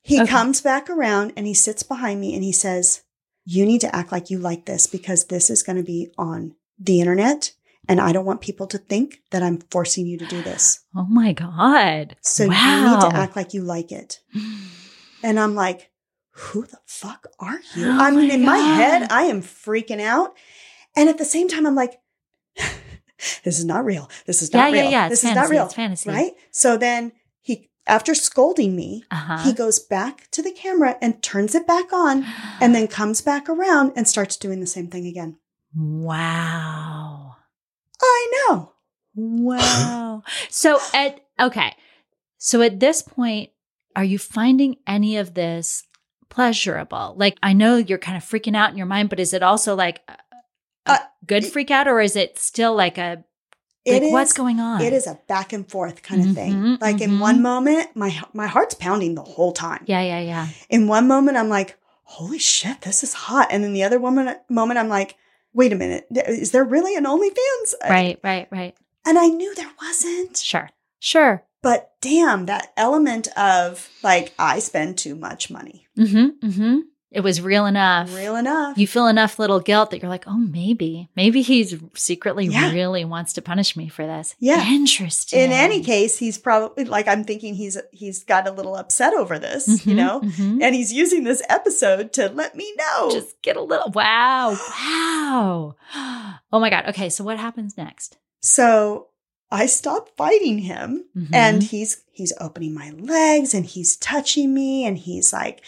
[0.02, 0.30] He Okay.
[0.30, 3.02] comes back around and he sits behind me and he says,
[3.46, 6.56] You need to act like you like this because this is going to be on
[6.80, 7.54] the internet.
[7.90, 10.80] And I don't want people to think that I'm forcing you to do this.
[10.96, 12.16] Oh my God.
[12.22, 14.20] So you need to act like you like it.
[15.24, 15.90] And I'm like,
[16.32, 17.88] Who the fuck are you?
[17.88, 20.36] Oh I mean, in my head, I am freaking out.
[20.96, 22.00] And at the same time, I'm like,
[23.44, 24.10] This is not real.
[24.26, 24.92] This is not yeah, real.
[24.92, 25.06] yeah.
[25.08, 25.66] It's This is not real.
[25.66, 26.10] It's fantasy.
[26.10, 26.32] Right?
[26.52, 27.12] So then
[27.42, 29.38] he, after scolding me, Uh-huh.
[29.40, 32.26] he goes back to the camera and turns it back on
[32.62, 35.38] and then comes back around and starts doing the same thing again.
[35.76, 37.36] wow.
[38.02, 38.72] I know.
[39.16, 40.24] Wow.
[40.50, 41.74] so at okay.
[42.38, 43.52] So at this point,
[43.96, 45.84] are you finding any of this
[46.30, 47.14] pleasurable?
[47.18, 49.76] Like I know you're kind of freaking out in your mind, but is it also
[49.76, 50.02] like
[50.86, 53.24] a, Uh, good freak out or is it still like a
[53.86, 54.12] like is.
[54.14, 54.82] what's going on?
[54.82, 56.54] It is a back and forth kind of thing.
[56.54, 57.20] Mhm, Like in mhm.
[57.20, 59.84] one moment, my my heart's pounding the whole time.
[59.88, 60.48] Yeah, yeah, yeah.
[60.70, 64.36] In one moment, I'm like, "Holy shit, this is hot," and then the other woman
[64.50, 65.16] moment, I'm like,
[65.54, 68.76] "Wait a minute, is there really an OnlyFans?" Right, right, right.
[69.06, 70.38] And I knew there wasn't.
[70.38, 70.70] Sure.
[71.00, 71.44] Sure.
[71.62, 75.88] But damn, that element of like I spend too much money.
[75.98, 76.80] Mm-hmm.
[77.14, 77.20] Mm-hmm.
[77.20, 78.16] It was real enough.
[78.16, 78.78] Real enough.
[78.78, 82.72] You feel enough little guilt that you're like, oh, maybe, maybe he's secretly Yeah.
[82.72, 84.36] really wants to punish me for this.
[84.40, 84.66] Yeah.
[84.68, 85.40] Interesting.
[85.40, 89.38] in any case, he's probably like I'm thinking he's he's got a little upset over
[89.40, 90.62] this, you Mhm, know, mhm.
[90.64, 93.12] and he's using this episode to let me know.
[93.12, 95.76] just get a little wow, wow.
[96.52, 96.86] Oh my god.
[96.90, 98.18] Okay, so what happens next?
[98.42, 99.08] so
[99.52, 101.30] I stop fighting him, Mhm.
[101.32, 105.62] and he's he's opening my legs, and he's touching me, and he's like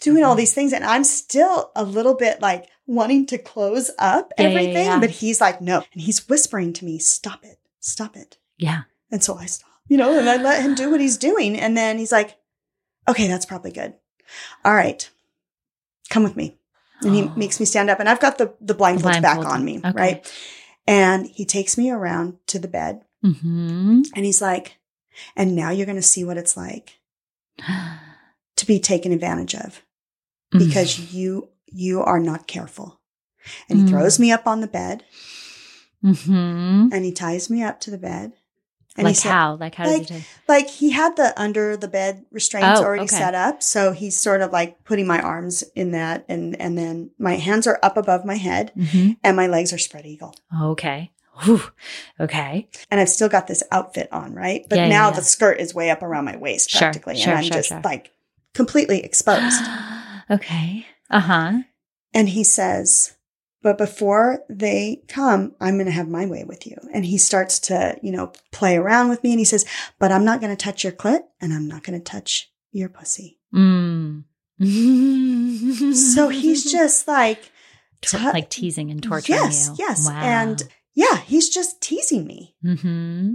[0.00, 0.38] doing all Mhm.
[0.38, 4.48] these things, and I'm still a little bit like wanting to close up Yeah, yeah,
[4.50, 4.98] everything, yeah.
[5.00, 8.82] but he's like no, and he's whispering to me, "Stop it, stop it." yeah.
[9.12, 11.58] And so I stop, you know, and I let him do what he's doing.
[11.58, 12.36] And then he's like,
[13.08, 13.94] okay, that's probably good.
[14.64, 15.08] All right,
[16.10, 16.56] come with me.
[17.02, 17.32] And he Oh.
[17.36, 19.64] makes me stand up, and I've got the, the blindfolds back blindfold on on.
[19.64, 19.90] me, Okay.
[19.92, 20.32] right?
[20.86, 24.02] And he takes me around to the bed, Mm-hmm.
[24.14, 24.78] and he's like,
[25.36, 27.00] and now you're going to see what it's like
[28.56, 29.82] to be taken advantage of
[30.52, 33.00] because you you are not careful.
[33.68, 33.88] And he Mm.
[33.90, 35.04] throws me up on the bed,
[36.04, 36.88] mm-hmm.
[36.92, 38.32] and he ties me up to the bed.
[38.96, 39.54] And like he said, how?
[39.54, 40.24] Like how like, he take?
[40.48, 43.16] Like he had the under the bed restraints Oh, already okay.
[43.16, 47.10] set up, so he's sort of like putting my arms in that, and and then
[47.18, 49.16] my hands are up above my head, Mhm.
[49.22, 51.12] and my legs are spread eagle, Okay.
[51.44, 51.62] Whew.
[52.18, 52.68] Okay.
[52.90, 54.66] and I've still got this outfit on, right?
[54.68, 55.16] But Yeah, yeah, now yeah.
[55.16, 58.10] the skirt is way up around my waist, practically, sure, and I'm sure, just like
[58.52, 59.62] completely exposed.
[60.30, 60.86] okay.
[61.10, 61.52] Uh huh.
[62.14, 63.16] and he says,
[63.62, 67.58] "But before they come, I'm going to have my way with you." And he starts
[67.60, 69.64] to, you know, play around with me, and he says,
[69.98, 72.88] "But I'm not going to touch your clit, and I'm not going to touch your
[72.88, 74.24] pussy." Mm.
[75.94, 77.50] So he's just like,
[78.02, 79.76] tu- like teasing and torturing yes, you.
[79.78, 80.20] yes, Wow.
[80.22, 80.62] and
[80.94, 82.54] yeah, he's just teasing me.
[82.62, 83.34] hmm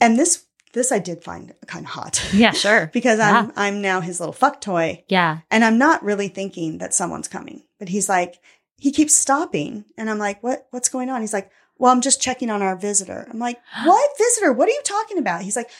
[0.00, 0.44] And this,
[0.78, 2.90] this I did find kind of hot Yeah, sure.
[2.92, 5.40] because I'm, I'm now his little fuck toy, Yeah.
[5.50, 7.62] and I'm not really thinking that someone's coming.
[7.78, 8.40] But he's like,
[8.76, 11.20] he keeps stopping, and I'm like, what, what's going on?
[11.20, 13.26] He's like, well, I'm just checking on our visitor.
[13.30, 14.52] I'm like, what visitor?
[14.52, 15.42] What are you talking about?
[15.42, 15.70] He's like,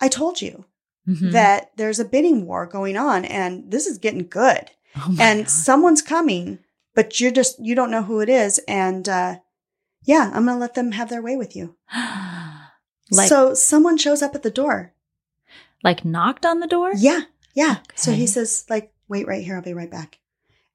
[0.00, 0.64] I told you
[1.08, 1.32] Mhm.
[1.32, 4.70] that there's a bidding war going on, and this is getting good.
[4.96, 5.48] Oh and God.
[5.50, 6.58] someone's coming,
[6.94, 9.36] but you're just you don't know who it is, and uh,
[10.04, 11.76] yeah, I'm gonna let them have their way with you.
[13.10, 14.92] like, so someone shows up at the door.
[15.82, 16.92] like knocked on the door?
[16.96, 17.22] Yeah,
[17.54, 17.76] yeah.
[17.94, 20.18] So he says, like, wait right here, I'll be right back.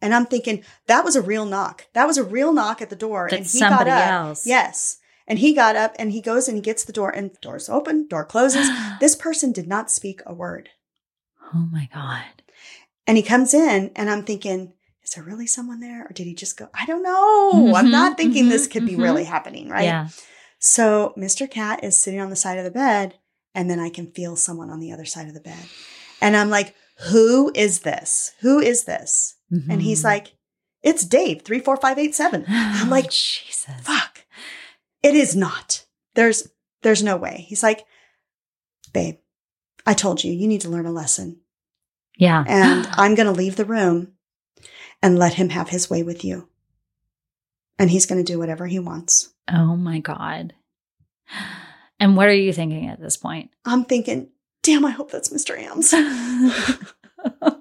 [0.01, 1.85] And I'm thinking that was a real knock.
[1.93, 4.11] That was a real knock at the door, and he somebody got up.
[4.11, 4.45] else.
[4.45, 7.37] Yes, and he got up and he goes and he gets the door, and the
[7.41, 8.67] doors open, door closes.
[8.99, 10.69] this person did not speak a word.
[11.53, 12.43] oh my God.
[13.07, 14.73] And he comes in, and I'm thinking,
[15.03, 16.05] is there really someone there?
[16.05, 16.67] Or did he just go?
[16.73, 17.75] I don't know.
[17.75, 19.03] I'm Mhm, not thinking this mhm, could be mhm.
[19.03, 19.83] really happening, right?
[19.83, 20.07] Yeah.
[20.59, 21.49] So Mr.
[21.49, 23.15] Kat is sitting on the side of the bed,
[23.53, 25.65] and then I can feel someone on the other side of the bed.
[26.21, 26.73] And I'm like,
[27.09, 28.31] who is this?
[28.41, 29.35] Who is this?
[29.69, 30.05] And he's Mhm.
[30.05, 30.33] like,
[30.81, 32.45] it's Dave, 34587.
[32.47, 33.69] I'm like, Jesus.
[33.81, 34.25] fuck.
[35.03, 35.85] It is not.
[36.15, 36.47] There's
[36.81, 37.45] there's no way.
[37.47, 37.85] He's like,
[38.93, 39.15] babe,
[39.85, 41.41] I told you, you need to learn a lesson.
[42.17, 42.43] Yeah.
[42.47, 44.13] and I'm going to leave the room
[45.01, 46.47] and let him have his way with you.
[47.77, 49.33] And he's going to do whatever he wants.
[49.51, 50.53] Oh my God.
[51.99, 53.51] And what are you thinking at this point?
[53.65, 54.29] I'm thinking,
[54.63, 55.57] damn, I hope that's Mr.
[55.57, 55.91] Ams.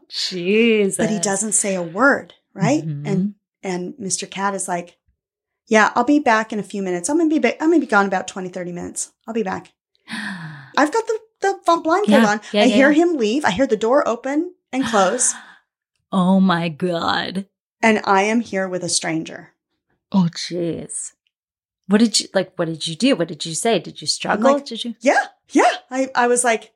[0.09, 0.97] Jesus.
[0.99, 2.85] but he doesn't say a word, right?
[2.87, 3.03] Mhm.
[3.07, 4.30] And and Mr.
[4.30, 4.99] Kat is like,
[5.66, 7.09] Yeah, I'll be back in a few minutes.
[7.09, 9.12] I'm gonna be ba- I'm gonna be gone about 20, 30 minutes.
[9.26, 9.72] I'll be back.
[10.11, 12.41] I've got the the blindfold Yeah, on.
[12.53, 13.45] yeah, I yeah, hear him leave.
[13.45, 15.35] I hear the door open and close,
[16.12, 17.47] oh my God.
[17.82, 19.51] and I am here with a stranger.
[20.12, 21.12] Oh, jeez.
[21.87, 22.53] What did you like?
[22.57, 23.16] What did you do?
[23.16, 23.78] What did you say?
[23.78, 24.55] Did you struggle?
[24.55, 24.95] like, did you?
[25.01, 25.70] Yeah, yeah.
[25.91, 26.72] I I was like,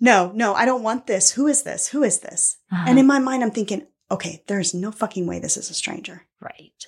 [0.00, 1.30] no, no, I don't want this.
[1.32, 1.88] Who is this?
[1.88, 2.58] Who is this?
[2.70, 2.98] And Uh-huh.
[3.00, 6.26] in my mind, I'm thinking, okay, there's no fucking way this is a stranger.
[6.40, 6.86] right.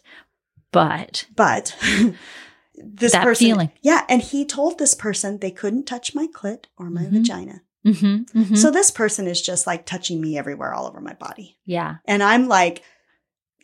[0.72, 1.74] But But
[2.74, 3.70] this That person, feeling.
[3.82, 7.10] yeah, and he told this person they couldn't touch my clit or my Mhm.
[7.12, 7.62] vagina.
[7.84, 8.56] mhm, mhm.
[8.56, 12.22] So this person is just like touching me everywhere, all over my body, yeah, and
[12.22, 12.82] I'm like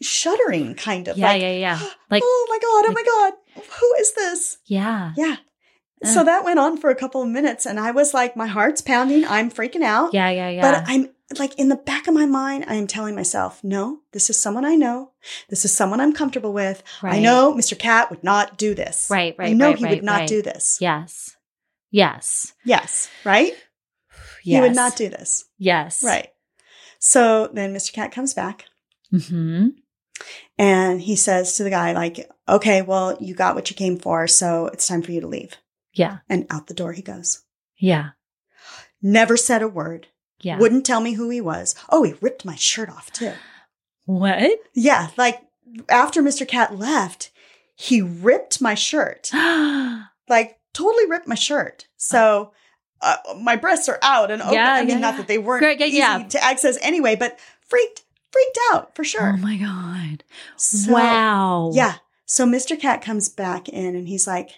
[0.02, 1.16] shuddering, kind of.
[1.18, 1.78] yeah, like, yeah, yeah.
[2.10, 4.58] Like, oh my god, oh my god, who is this?
[4.66, 5.36] yeah, Yeah.
[6.04, 6.08] Uh.
[6.08, 8.82] So that went on for a couple of minutes, and I was like, my heart's
[8.82, 9.24] pounding.
[9.24, 10.12] I'm freaking out.
[10.12, 10.60] yeah, yeah, yeah.
[10.60, 14.28] But I'm like in the back of my mind, I am telling myself, no, this
[14.30, 15.12] is someone I know.
[15.48, 16.82] This is someone I'm comfortable with.
[17.02, 17.78] I know Mr.
[17.78, 19.08] Kat would not do this.
[19.10, 20.28] Right, right, I know right, he right, would not right.
[20.28, 20.78] do this.
[20.80, 21.34] Yes,
[21.90, 23.08] yes, Yes.
[23.24, 23.54] Right?
[23.54, 23.58] yes.
[24.44, 25.46] He would not do this.
[25.58, 26.04] Yes.
[26.04, 26.28] Right.
[26.98, 27.92] So then Mr.
[27.94, 28.66] Kat comes back
[29.10, 29.68] Hmm.
[30.58, 34.26] and he says to the guy, like, okay, well, you got what you came for.
[34.26, 35.56] So it's time for you to leave.
[35.92, 36.18] Yeah.
[36.28, 37.42] And out the door he goes.
[37.78, 38.10] Yeah.
[39.02, 40.08] Never said a word.
[40.40, 40.58] Yeah.
[40.58, 41.74] Wouldn't tell me who he was.
[41.88, 43.32] Oh, he ripped my shirt off too.
[44.04, 44.58] what?
[44.74, 45.08] Yeah.
[45.16, 45.40] Like
[45.88, 46.46] after Mr.
[46.46, 47.30] Kat left,
[47.74, 49.30] he ripped my shirt.
[50.28, 51.86] like totally ripped my shirt.
[51.96, 52.52] So
[53.00, 54.54] uh, my breasts are out and open.
[54.54, 55.18] Yeah, I mean, yeah, not yeah.
[55.18, 59.34] that they weren't Great, easy to access anyway, but freaked, freaked out for sure.
[59.34, 60.24] Oh my god!
[60.56, 61.70] So- wow.
[61.74, 61.94] Yeah.
[62.26, 62.78] So Mr.
[62.78, 64.50] Kat comes back in and he's like,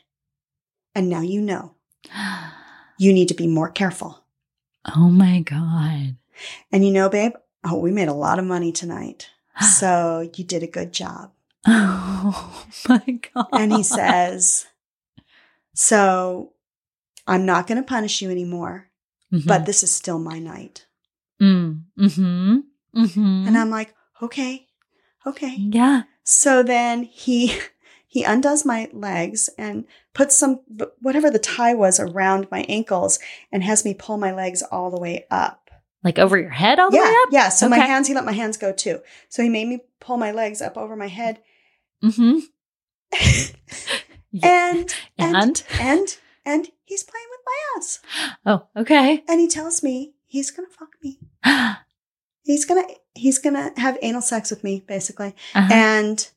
[0.94, 1.74] and now you know,
[2.98, 4.24] you need to be more careful.
[4.96, 6.16] Oh my god.
[6.72, 7.32] And you know, babe,
[7.64, 9.28] oh, we made a lot of money tonight.
[9.60, 11.32] So you did a good job.
[11.70, 13.46] Oh my god.
[13.52, 14.66] And he says,
[15.74, 16.52] so
[17.26, 18.88] I'm not going to punish you anymore,
[19.32, 19.46] Mhm.
[19.46, 20.86] but this is still my night.
[21.40, 21.82] Mm.
[21.96, 22.56] Hmm.
[22.94, 23.44] Hmm.
[23.46, 24.66] And I'm like, okay,
[25.26, 25.54] okay.
[25.58, 26.02] yeah.
[26.31, 27.59] So then he
[28.07, 30.61] he undoes my legs and puts some
[31.01, 33.18] whatever the tie was around my ankles
[33.51, 35.70] and has me pull my legs all the way up.
[36.05, 37.29] Like over your head all the yeah, way up.
[37.33, 37.49] yeah.
[37.49, 39.01] So my hands, he let my hands go too.
[39.31, 41.41] So he made me pull my legs up over my head,
[42.05, 42.39] Mm-hmm.
[44.43, 47.99] and and And and and he's playing with my ass,
[48.47, 49.24] oh, okay.
[49.26, 51.18] and he tells me he's gonna fuck me.
[52.43, 52.85] He's gonna
[53.18, 55.34] he's gonna have anal sex with me, basically.
[55.54, 55.68] Uh-huh.
[55.72, 56.28] and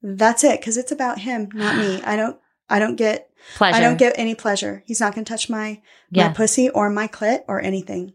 [0.00, 2.38] that's it because it's about him not me i don't
[2.70, 3.76] i don't get Pleasure.
[3.76, 5.80] i don't get any pleasure he's not going to touch my
[6.12, 6.28] Yeah.
[6.28, 8.12] my pussy or my clit or anything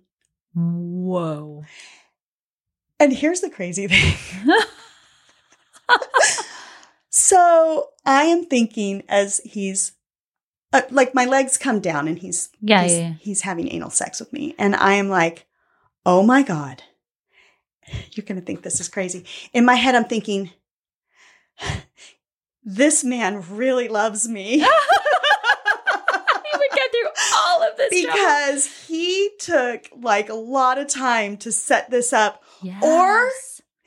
[0.55, 1.63] Whoa.
[3.01, 4.15] and here's the crazy thing
[7.09, 9.91] so i am thinking as he's
[10.71, 13.13] uh, like my legs come down and he's Yeah, he's, yeah, yeah.
[13.19, 15.45] he's having anal sex with me and i am like
[16.05, 16.81] oh my god
[18.11, 20.51] you're going to think this is crazy in my head i'm thinking
[22.63, 24.69] this man really loves me he would
[26.75, 31.89] get through all of this because he took like a lot of time to set
[31.91, 32.43] this up.
[32.61, 32.83] Yes.
[32.83, 33.29] or-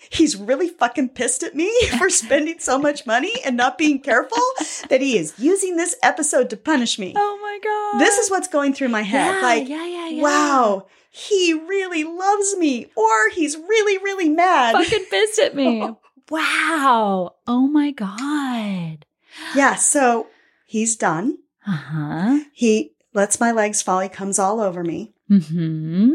[0.08, 4.38] He's really fucking pissed at me for spending so much money and not being careful
[4.88, 7.12] that he is using this episode to punish me.
[7.16, 7.98] Oh my god.
[8.00, 9.34] This is what's going through my head.
[9.34, 10.22] yeah, like, yeah, yeah, yeah.
[10.22, 10.86] wow,
[11.16, 14.72] he really loves me, or he's really, really mad.
[14.72, 15.80] Fucking pissed at me.
[16.30, 17.36] wow.
[17.46, 19.06] Oh my god.
[19.54, 20.26] yeah, so
[20.66, 21.38] he's done.
[21.66, 22.38] Uh huh.
[22.52, 24.00] He lets my legs fall.
[24.00, 25.14] He comes all over me.
[25.28, 26.12] Hmm.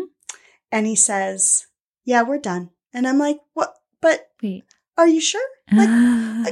[0.72, 1.68] and he says,
[2.06, 3.74] "Yeah, we're done." And I'm like, "What?
[4.02, 4.64] But Wait.
[4.98, 5.46] are you sure?
[5.72, 5.90] Like,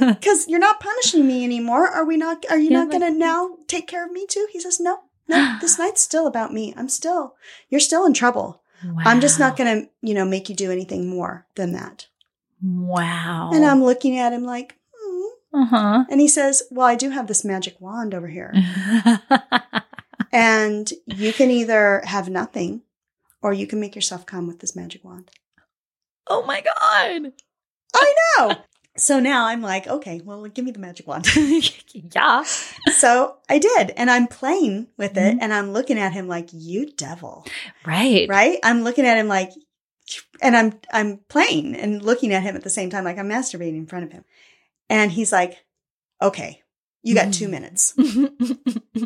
[0.20, 1.86] because you're not punishing me anymore.
[1.88, 2.44] Are we not?
[2.50, 4.98] Are you Yeah, not going to now take care of me too?" He says, "No,
[5.30, 5.56] no.
[5.60, 6.74] This night's still about me.
[6.76, 7.34] I'm still.
[7.68, 8.62] You're still in trouble.
[9.04, 12.06] I'm just not going to, you know, make you do anything more than that."
[12.62, 13.50] Wow.
[13.52, 15.60] And I'm looking at him like, hmm.
[15.62, 16.04] Uh huh.
[16.10, 18.52] and he says, "Well, I do have this magic wand over here,
[20.32, 22.82] and you can either have nothing."
[23.42, 25.30] Or you can make yourself come with this magic wand.
[26.26, 27.32] oh my god.
[27.94, 28.56] I know.
[28.96, 31.26] So now I'm like, okay, well, give me the magic wand.
[32.14, 32.42] yeah.
[32.42, 33.90] so I did.
[33.96, 35.38] And I'm playing with it Mhm.
[35.40, 37.46] and I'm looking at him like, you devil.
[37.86, 38.28] Right.
[38.28, 38.58] Right?
[38.62, 39.52] I'm looking at him like,
[40.42, 43.76] and I'm I'm playing and looking at him at the same time, like I'm masturbating
[43.76, 44.24] in front of him.
[44.88, 45.56] And he's like,
[46.20, 46.62] okay,
[47.04, 47.50] you got two Mhm.
[47.50, 47.94] minutes.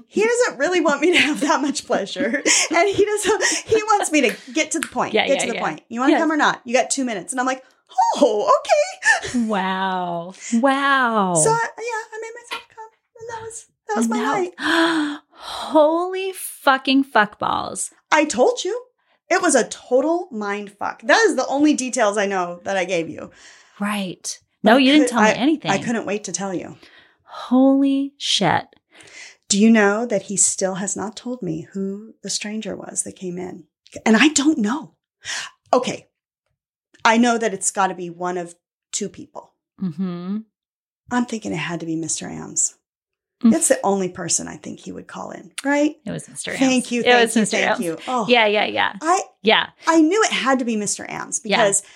[0.08, 2.42] He doesn't really want me to have that much pleasure.
[2.74, 5.12] And he doesn't he wants me to get to the point.
[5.12, 5.60] Yeah, get yeah, to the yeah.
[5.62, 5.82] point.
[5.88, 6.20] You want to Yeah.
[6.20, 6.62] come or not?
[6.64, 7.32] You got two minutes.
[7.32, 7.62] And I'm like,
[8.16, 9.46] oh, okay.
[9.46, 10.34] Wow.
[10.54, 11.34] Wow.
[11.34, 12.88] So I, yeah, I made myself come,
[13.20, 15.20] and that was that was my night.
[15.30, 17.90] Holy fucking fuck balls.
[18.10, 18.80] I told you.
[19.30, 21.00] It was a total mind fuck.
[21.02, 23.30] That is the only details I know that I gave you.
[23.80, 24.38] Right.
[24.62, 25.70] No, I you didn't could- tell me anything.
[25.70, 26.76] I couldn't wait to tell you.
[27.24, 28.66] Holy shit.
[29.48, 33.16] Do you know that he still has not told me who the stranger was that
[33.16, 33.64] came in?
[34.04, 34.94] And I don't know.
[35.72, 36.06] Okay.
[37.04, 38.54] I know that it's got to be one of
[38.92, 39.52] two people.
[39.82, 40.38] Mm-hmm.
[41.10, 42.30] I'm thinking it had to be Mr.
[42.30, 42.76] Ams.
[43.42, 43.50] Mm.
[43.50, 45.96] That's the only person I think he would call in, right?
[46.06, 46.48] It was Mr.
[46.48, 46.58] Ams.
[46.60, 47.00] Thank you.
[47.00, 47.42] It Thank was you.
[47.42, 47.50] Mr.
[47.50, 47.80] Thank Ams.
[47.80, 47.98] you.
[48.08, 48.92] Oh, Yeah, yeah, yeah.
[49.02, 49.70] I Yeah.
[49.86, 51.04] I knew it had to be Mr.
[51.08, 51.86] Ams because it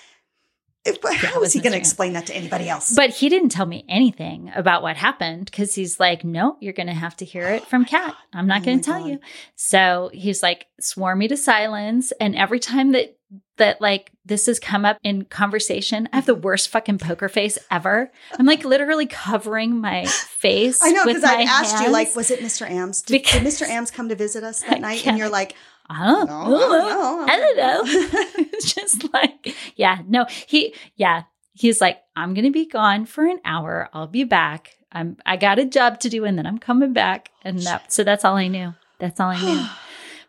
[0.85, 2.93] how was he going to explain that to anybody else?
[2.95, 6.87] But he didn't tell me anything about what happened because he's like, no, you're going
[6.87, 8.15] to have to hear it Oh from Kat.
[8.33, 9.09] I'm not Oh going to tell God.
[9.09, 9.19] you.
[9.55, 12.11] So he's like, swore me to silence.
[12.19, 13.17] And every time that,
[13.57, 17.57] that like this has come up in conversation, I have the worst fucking poker face
[17.69, 18.11] ever.
[18.37, 20.79] I'm like literally covering my face.
[20.81, 22.67] I know because I asked you, like, was it Mr.
[22.69, 23.01] Ams?
[23.01, 23.67] Did, did Mr.
[23.67, 25.05] Ams come to visit us that night?
[25.05, 25.55] And you're like,
[25.89, 27.25] I don't, no, I don't know.
[27.27, 27.81] I don't know.
[27.81, 28.43] know.
[28.53, 31.23] it's just like, yeah, no, he, yeah,
[31.53, 33.89] he's like, I'm going to be gone for an hour.
[33.93, 34.77] I'll be back.
[34.91, 37.29] I'm, I got a job to do and then I'm coming back.
[37.37, 38.73] Oh, and that, so that's all I knew.
[38.99, 39.65] That's all I knew.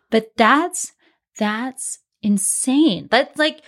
[0.09, 0.91] But that's,
[1.37, 3.07] that's insane.
[3.09, 3.61] That's like,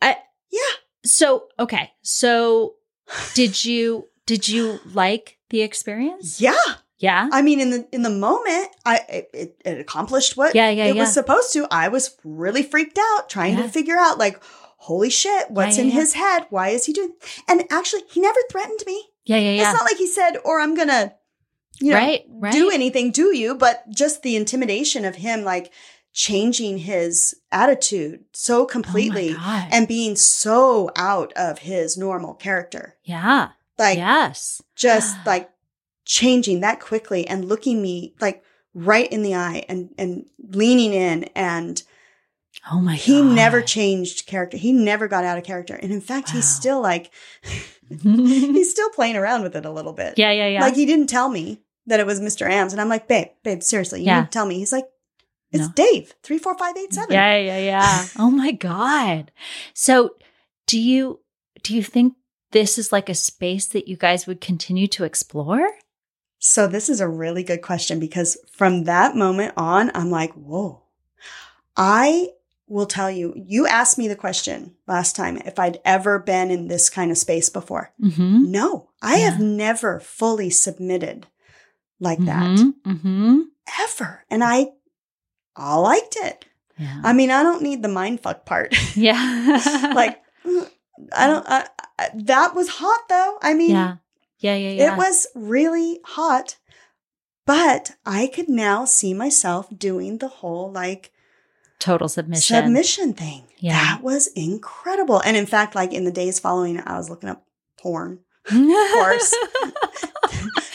[0.00, 0.16] I,
[0.50, 0.60] Yeah.
[1.04, 1.90] So, okay.
[2.00, 2.76] So
[3.34, 6.40] did you, did you like the experience?
[6.40, 6.54] yeah.
[7.02, 7.28] Yeah.
[7.32, 10.70] I mean, in the in the moment, I it, it, accomplished what Yeah.
[10.70, 10.84] Yeah.
[10.86, 11.02] it yeah.
[11.02, 11.66] was supposed to.
[11.70, 13.64] I was really freaked out trying Yeah.
[13.64, 14.40] to figure out, like,
[14.78, 16.46] holy shit, what's yeah, in his head?
[16.50, 17.12] Why is he doing?
[17.48, 19.10] And actually, he never threatened me.
[19.24, 19.36] yeah.
[19.36, 19.50] Yeah.
[19.52, 19.62] Yeah.
[19.62, 21.14] It's not like he said, "Or I'm gonna,
[21.80, 22.24] you know, right.
[22.28, 22.52] Right.
[22.52, 25.72] do anything do you," but just the intimidation of him, like
[26.12, 32.96] changing his attitude so oh completely Oh and being so out of his normal character,
[33.02, 33.48] yeah.
[33.78, 34.60] like yes.
[34.76, 35.48] just like
[36.20, 38.42] changing that quickly and looking me like
[38.74, 41.82] right in the eye and and leaning in and
[42.70, 43.34] Oh my he God.
[43.34, 47.10] never changed character he never got out of character and in fact he's still like
[48.02, 50.48] he's still playing around with it a little bit yeah, yeah.
[50.48, 50.60] Yeah.
[50.60, 53.62] Like he didn't tell me that it was mr ams and i'm like babe babe
[53.62, 54.24] seriously you Yeah.
[54.24, 54.84] to tell me he's like
[55.50, 55.72] it's No.
[55.74, 58.06] dave 34587 yeah, yeah, yeah.
[58.18, 59.30] oh my god.
[59.74, 60.16] So,
[60.66, 61.20] do you
[61.62, 62.14] do you think
[62.52, 65.66] this is like a space that you guys would continue to explore?
[66.44, 70.82] So this is a really good question because from that moment on, I'm like, whoa.
[71.76, 72.30] I
[72.66, 76.66] will tell you, you asked me the question last time if I'd ever been in
[76.66, 77.92] this kind of space before.
[78.02, 78.50] Mm-hmm.
[78.50, 81.28] No, I have never fully submitted
[82.00, 83.42] like that Mm-hmm.
[83.80, 84.24] ever.
[84.28, 84.66] And I,
[85.54, 86.44] I liked it.
[86.76, 87.02] Yeah.
[87.04, 88.74] I mean, I don't need the mindfuck part.
[88.96, 89.92] yeah.
[89.94, 90.20] like,
[91.14, 91.68] I don't, I,
[92.00, 93.38] I, that was hot though.
[93.42, 93.96] I mean, yeah.
[94.42, 94.94] Yeah, yeah, yeah.
[94.94, 96.56] It was really hot,
[97.46, 101.12] but I could now see myself doing the whole like
[101.78, 102.56] total submission.
[102.64, 103.44] submission thing.
[103.58, 103.72] Yeah.
[103.96, 105.20] That was incredible.
[105.24, 107.44] And in fact, like in the days following, I was looking up
[107.78, 108.20] porn.
[108.50, 108.52] Of
[108.92, 109.34] course.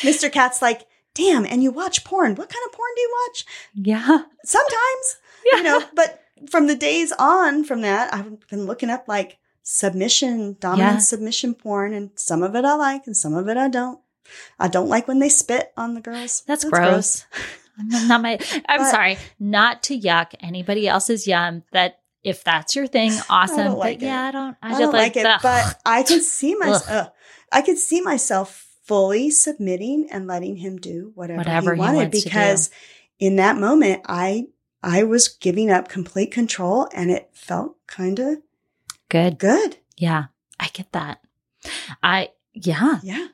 [0.01, 0.32] Mr.
[0.32, 2.36] Kat's like, damn, and you watch porn.
[2.36, 3.45] What kind of porn do you watch?
[3.74, 4.20] yeah.
[4.45, 5.18] Sometimes,
[5.51, 5.57] Yeah.
[5.57, 9.38] you know, but from the days on from that, I've been looking up like
[9.70, 10.99] submission, dominant Yeah.
[10.99, 13.99] submission porn, and some of it I like and some of it I don't.
[14.59, 16.43] I don't like when they spit on the girls.
[16.47, 17.26] That's, gross.
[17.80, 18.39] I'm not my.
[18.68, 21.63] I'm But- sorry, not to yuck anybody else's yum.
[21.74, 23.74] That if that's your thing, awesome.
[23.74, 24.05] like but it.
[24.07, 24.57] yeah, I don't.
[24.61, 26.89] I, I, just don't like, it, the- but I could see myself.
[26.89, 27.09] Uh,
[27.51, 32.11] I could see myself fully submitting and letting him do whatever, Whatever he he wanted
[32.11, 32.22] do.
[32.24, 32.70] because
[33.20, 34.47] in that moment, I
[34.82, 38.38] I was giving up complete control, and it felt kind of
[39.10, 39.39] good.
[39.39, 39.78] good.
[39.97, 40.26] Yeah,
[40.60, 41.20] I get that.
[42.03, 43.28] I yeah, Yeah.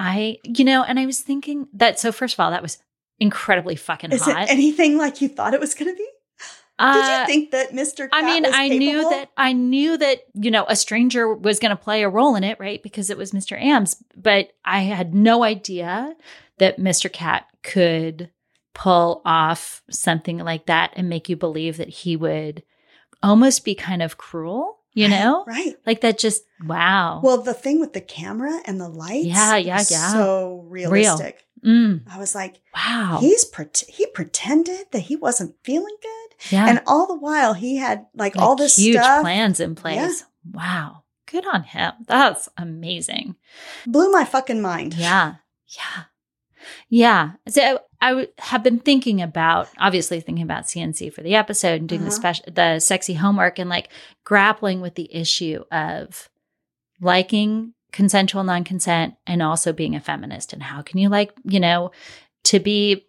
[0.00, 1.98] I you know, and I was thinking that.
[1.98, 2.78] So first of all, that was
[3.18, 4.44] incredibly fucking Is hot.
[4.44, 6.04] it anything like you thought it was going to be?
[6.80, 8.08] Did Uh, you think that Mr.
[8.12, 11.76] I mean, I knew that I knew that you know a stranger was going to
[11.82, 12.80] play a role in it, right?
[12.80, 13.60] Because it was Mr.
[13.60, 16.14] Ams, but I had no idea
[16.58, 17.12] that Mr.
[17.12, 18.30] Kat could
[18.74, 22.62] pull off something like that and make you believe that he would
[23.22, 25.44] almost be kind of cruel, you know?
[25.46, 25.74] right?
[25.86, 27.20] Like that just wow.
[27.22, 30.12] Well, the thing with the camera and the lights, Yeah, yeah, yeah.
[30.12, 31.44] so realistic.
[31.64, 33.18] Mm, I was like, wow.
[33.20, 36.68] he's pret- he pretended that he wasn't feeling good, yeah.
[36.68, 39.22] and all the while he had like, Like all this huge stuff.
[39.22, 40.24] plans in place.
[40.52, 41.02] Wow.
[41.26, 41.92] Good on him.
[42.06, 43.34] That's amazing.
[43.86, 44.94] Blew my fucking mind.
[44.94, 45.34] Yeah.
[45.66, 46.04] Yeah.
[46.88, 47.30] Yeah.
[47.48, 51.88] So I w- have been thinking about, obviously thinking about CNC for the episode and
[51.88, 52.16] doing the Uh-huh.
[52.16, 53.88] special, the sexy homework and like
[54.24, 56.28] grappling with the issue of
[57.00, 61.90] liking consensual non-consent and also being a feminist and how can you like, you know,
[62.44, 63.06] to be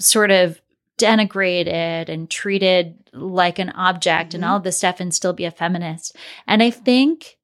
[0.00, 0.60] sort of
[0.98, 4.48] denigrated and treated like an object and Mhm.
[4.48, 6.16] all of this stuff and still be a feminist.
[6.46, 7.36] And I think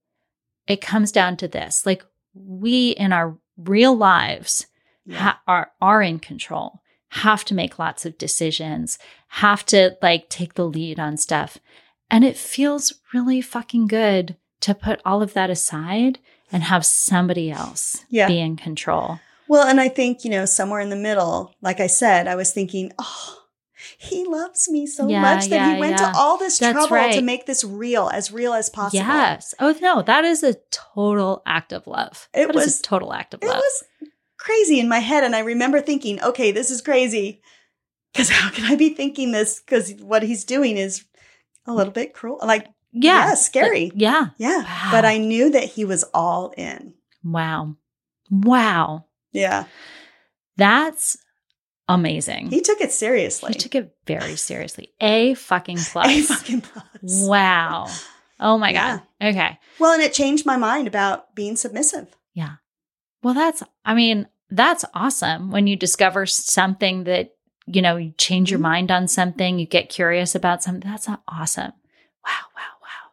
[0.66, 4.66] it comes down to this, like we in our real lives.
[5.12, 6.80] Ha- are are in control
[7.14, 8.98] have to make lots of decisions
[9.28, 11.58] have to like take the lead on stuff.
[12.10, 16.18] And it feels really fucking good to put all of that aside
[16.52, 18.28] and have somebody else Yeah.
[18.28, 19.18] be in control.
[19.48, 22.52] Well, and I think, you know, somewhere in the middle, like I said, I was
[22.52, 23.38] thinking, oh,
[23.98, 26.12] he loves me so Yeah, much that yeah, he went yeah.
[26.12, 29.04] to all this That's trouble to make this real, as real as possible.
[29.04, 29.54] yes.
[29.58, 32.28] Oh no that is a total act of love.
[32.34, 33.56] It That is was- a total act of It love.
[33.56, 33.84] was
[34.40, 35.22] crazy in my head.
[35.24, 37.40] And I remember thinking, okay, this is crazy.
[38.12, 39.60] Because how can I be thinking this?
[39.60, 41.04] Because what he's doing is
[41.66, 42.38] a little bit cruel.
[42.42, 43.90] Like, yeah yeah, scary.
[43.90, 44.64] But- yeah yeah.
[44.64, 44.88] Wow.
[44.90, 46.94] But I knew that he was all in.
[47.22, 47.76] wow
[48.30, 49.66] wow Yeah.
[50.56, 51.16] that's
[51.88, 53.52] amazing He took it seriously.
[53.52, 54.92] He took it very seriously.
[55.00, 56.06] A fucking plus.
[56.08, 57.28] A fucking plus.
[57.28, 57.86] Wow.
[58.40, 59.02] Oh my God.
[59.22, 59.58] Okay.
[59.78, 62.08] Well, and it changed my mind about being submissive.
[62.34, 62.54] Yeah.
[63.22, 67.34] Well, that's, I mean, that's awesome when you discover something that,
[67.66, 68.62] you know, you change your Mhm.
[68.62, 70.90] mind on something, you get curious about something.
[70.90, 71.72] That's awesome.
[72.26, 72.32] Wow.
[72.56, 72.62] Wow.
[72.82, 73.10] Wow.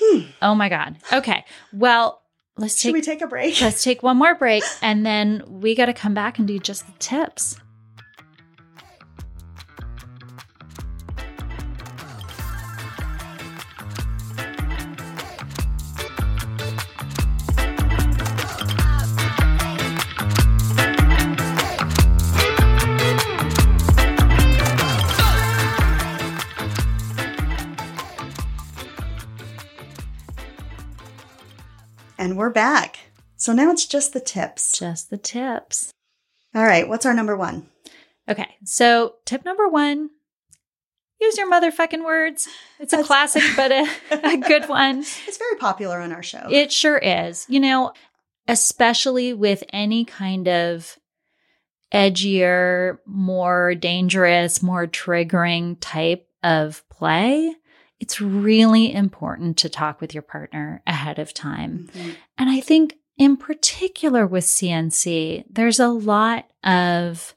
[0.00, 0.20] Hmm.
[0.42, 0.96] Oh my God.
[1.12, 1.44] Okay.
[1.72, 2.22] Well,
[2.56, 3.60] let's take, Should we take a break?
[3.60, 6.86] let's take one more break and then we got to come back and do just
[6.86, 7.56] the tips.
[32.34, 32.98] And we're back.
[33.36, 34.76] So now it's just the tips.
[34.76, 35.92] Just the tips.
[36.52, 36.88] All right.
[36.88, 37.68] What's our number one?
[38.28, 38.56] Okay.
[38.64, 40.10] So, tip number one
[41.20, 42.48] use your motherfucking words.
[42.80, 45.04] It's a That's- classic, but a, a good one.
[45.28, 46.48] It's very popular on our show.
[46.50, 47.46] It sure is.
[47.48, 47.92] You know,
[48.48, 50.98] especially with any kind of
[51.92, 57.54] edgier, more dangerous, more triggering type of play,
[58.00, 61.88] it's really important to talk with your partner ahead of time.
[61.94, 62.14] Mhm.
[62.38, 67.34] And I think, in particular with CNC, there's a lot of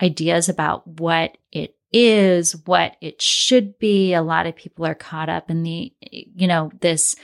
[0.00, 4.12] ideas about what it is, what it should be.
[4.12, 7.16] A lot of people are caught up in the, you know, this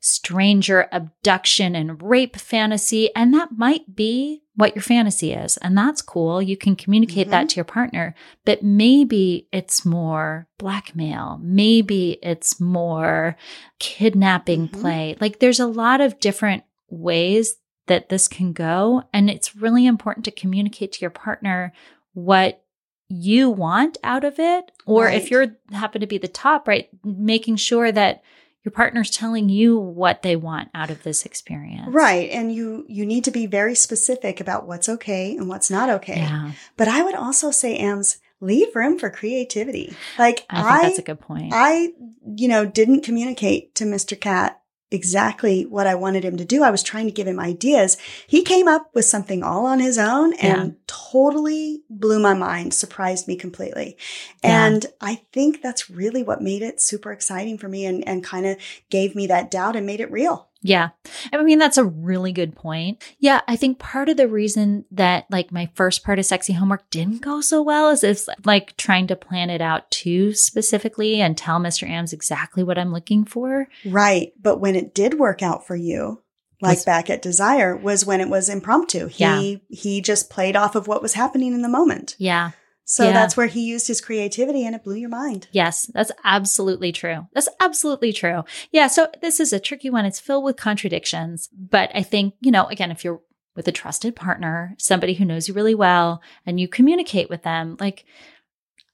[0.00, 3.14] stranger abduction and rape fantasy.
[3.14, 5.56] And that might be what your fantasy is.
[5.56, 6.40] And that's cool.
[6.42, 11.40] You can communicate that to your partner, but maybe it's more blackmail.
[11.42, 13.36] Maybe it's more
[13.78, 14.72] kidnapping Mhm.
[14.72, 15.16] play.
[15.20, 17.56] Like there's a lot of different ways
[17.86, 19.02] that this can go.
[19.12, 21.72] And it's really important to communicate to your partner
[22.12, 22.62] what
[23.08, 24.70] you want out of it.
[24.86, 28.22] Or if you're happen to be the top, right, making sure that
[28.64, 31.88] your partner's telling you what they want out of this experience.
[31.92, 32.30] Right.
[32.30, 36.18] And you you need to be very specific about what's okay and what's not okay.
[36.18, 36.52] Yeah.
[36.76, 39.94] But I would also say, Ams, leave room for creativity.
[40.18, 41.52] Like I I, that's a good point.
[41.54, 41.92] I,
[42.36, 44.18] you know, didn't communicate to Mr.
[44.18, 44.59] Kat
[44.90, 46.62] exactly what I wanted him to do.
[46.62, 47.96] I was trying to give him ideas.
[48.26, 53.28] He came up with something all on his own and totally blew my mind, surprised
[53.28, 53.96] me completely.
[54.42, 54.66] Yeah.
[54.66, 58.46] And I think that's really what made it super exciting for me and, and kind
[58.46, 58.56] of
[58.90, 60.49] gave me that doubt and made it real.
[60.62, 60.90] Yeah.
[61.32, 63.02] I mean, that's a really good point.
[63.18, 63.40] Yeah.
[63.48, 67.22] I think part of the reason that like my first part of sexy homework didn't
[67.22, 71.60] go so well is it's like trying to plan it out too specifically and tell
[71.60, 71.88] Mr.
[71.88, 73.68] Ams exactly what I'm looking for.
[73.86, 74.32] Right.
[74.40, 76.22] But when it did work out for you,
[76.60, 79.06] like Was- back at Desire, was when it was impromptu.
[79.06, 79.56] He Yeah.
[79.70, 82.16] he just played off of what was happening in the moment.
[82.18, 82.50] Yeah.
[82.90, 83.12] So Yeah.
[83.12, 85.46] that's where he used his creativity and it blew your mind.
[85.52, 87.28] Yes, that's absolutely true.
[87.32, 88.42] That's absolutely true.
[88.72, 88.88] Yeah.
[88.88, 90.04] So this is a tricky one.
[90.04, 91.48] It's filled with contradictions.
[91.56, 93.20] But I think, you know, again, if you're
[93.54, 97.76] with a trusted partner, somebody who knows you really well, and you communicate with them,
[97.80, 98.04] like,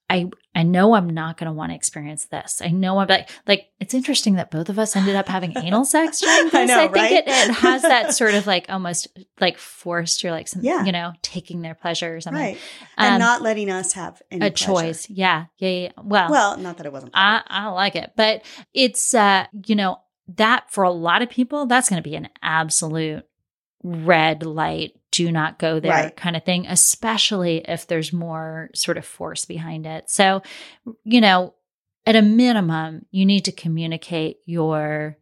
[0.08, 2.62] I I know I'm not going to want to experience this.
[2.64, 5.84] I know I'm like like it's interesting that both of us ended up having anal
[5.84, 6.54] sex during this.
[6.54, 7.12] I know, think right?
[7.12, 9.08] it, it has that sort of like almost
[9.40, 10.22] like forced.
[10.22, 10.84] You're like some, Yeah.
[10.84, 12.40] you know, taking their pleasure or something.
[12.42, 12.58] Right.
[12.96, 14.64] And Um, not letting us have any a pleasure.
[14.64, 15.10] choice.
[15.10, 15.92] Yeah, yeah, yeah.
[16.00, 17.12] Well, Well, not that it wasn't.
[17.14, 18.12] I, I like it.
[18.16, 19.98] But it's, uh, you know,
[20.36, 23.24] that for a lot of people, that's going to be an absolute
[23.86, 26.16] red light, do not go there Right.
[26.16, 30.10] kind of thing, especially if there's more sort of force behind it.
[30.10, 30.42] So,
[31.04, 31.54] you know,
[32.04, 35.16] at a minimum, you need to communicate your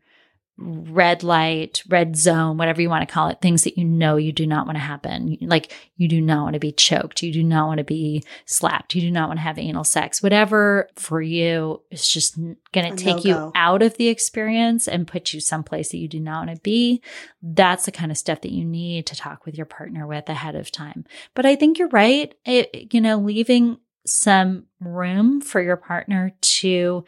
[0.57, 4.33] red light, red zone, whatever you want to call it, things that you know you
[4.33, 5.37] do not want to happen.
[5.41, 7.23] Like you do not want to be choked.
[7.23, 8.95] You do not want to be slapped.
[8.95, 10.23] You do not want to have anal sex.
[10.23, 12.39] Whatever for you is just
[12.73, 13.53] going to take you no-go.
[13.57, 17.03] out of the experience and put you someplace that you do not want to be.
[17.43, 20.55] That's the kind of stuff that you need to talk with your partner with ahead
[20.55, 21.05] of time.
[21.35, 22.33] But I think you're right.
[22.45, 27.05] It, you know, leaving some room for your partner to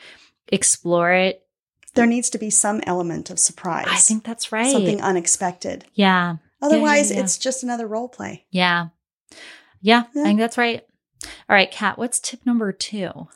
[0.49, 1.46] explore it.
[1.97, 3.87] There needs to be some element of surprise.
[3.89, 4.71] I think that's right.
[4.71, 5.85] something unexpected.
[5.95, 6.37] Yeah.
[6.63, 7.21] Otherwise, yeah.
[7.21, 8.47] it's just another role play.
[8.51, 8.89] Yeah.
[9.81, 10.05] Yeah.
[10.15, 10.23] Yeah.
[10.23, 10.83] I think that's right.
[11.49, 13.29] All right, Kat, what's tip number two?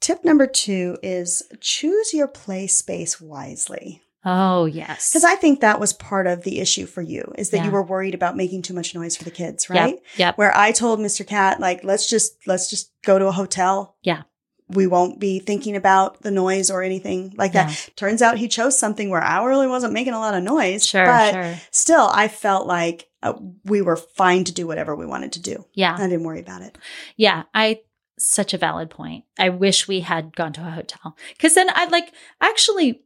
[0.00, 4.02] Tip number two is choose your play space wisely.
[4.24, 5.10] Oh, yes.
[5.10, 7.66] Because I think that was part of the issue for you is that Yeah.
[7.66, 9.98] you were worried about making too much noise for the kids, Yep, right?
[10.16, 10.38] Yep.
[10.38, 11.26] Where I told Mr.
[11.26, 13.96] Kat, like, let's just let's just go to a hotel.
[14.02, 14.22] Yeah.
[14.70, 17.88] We won't be thinking about the noise or anything like that.
[17.96, 20.86] Turns out he chose something where I really wasn't making a lot of noise.
[20.86, 21.54] Sure, but sure.
[21.70, 23.32] still, I felt like uh,
[23.64, 25.64] we were fine to do whatever we wanted to do.
[25.72, 25.94] Yeah.
[25.98, 26.76] I didn't worry about it.
[27.16, 27.44] Yeah.
[27.54, 27.80] I,
[28.18, 29.24] such a valid point.
[29.38, 33.02] I wish we had gone to a hotel because then I'd like actually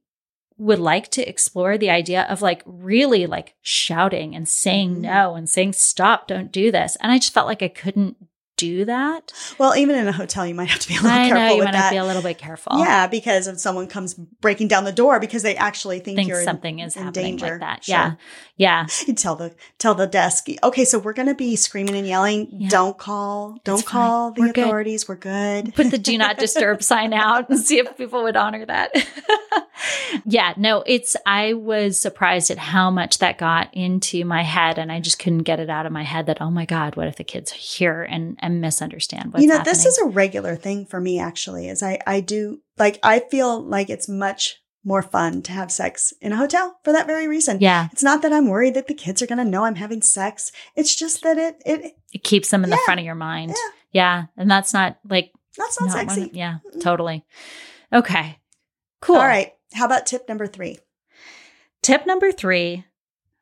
[0.59, 5.01] would like to explore the idea of like really like shouting and saying Mhm.
[5.01, 6.97] no and saying stop, don't do this.
[7.01, 8.17] And I just felt like I couldn't
[8.63, 9.33] do that.
[9.59, 11.49] Well, even in a hotel, you might have to be a little I careful know
[11.53, 12.79] you with might have to be a little bit careful.
[12.79, 16.39] Yeah, because if someone comes breaking down the door because they actually think, Think you're
[16.41, 17.53] in- something is in happening danger.
[17.53, 17.85] like that.
[17.85, 17.93] Sure.
[17.95, 18.15] Yeah.
[18.57, 18.87] Yeah.
[19.07, 22.49] You tell the tell the desk, okay, so we're gonna be screaming and yelling.
[22.53, 22.69] Yeah.
[22.69, 24.01] Don't call, don't It's fine.
[24.01, 24.65] call the We're good.
[24.65, 25.09] authorities.
[25.09, 25.75] We're good.
[25.75, 28.93] put the do not disturb sign out and see if people would honor that.
[30.25, 34.91] yeah, no, it's, I was surprised at how much that got into my head and
[34.91, 37.17] I just couldn't get it out of my head that, oh my God, what if
[37.17, 39.73] the kids hear and, and misunderstand what's you know, happening?
[39.73, 41.19] this is a regular thing for me.
[41.19, 45.71] Actually, is I I do like I feel like it's much more fun to have
[45.71, 47.59] sex in a hotel for that very reason.
[47.61, 50.51] yeah, It's not that I'm worried that the kids are gonna know I'm having sex.
[50.75, 53.51] It's just that it it it keeps them in the front of your mind.
[53.51, 53.71] Yeah.
[53.93, 54.25] Yeah.
[54.37, 56.31] And that's not like, that's not, not sexy.
[56.33, 56.81] yeah, Mm-mm.
[56.81, 57.25] totally.
[57.93, 58.39] Okay.
[59.01, 59.17] Cool.
[59.17, 59.53] All right.
[59.74, 60.78] How about tip number three?
[61.82, 62.85] Tip number three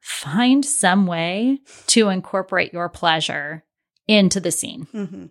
[0.02, 3.64] find some way to incorporate your pleasure
[4.08, 4.86] into the scene.
[4.92, 5.26] hmm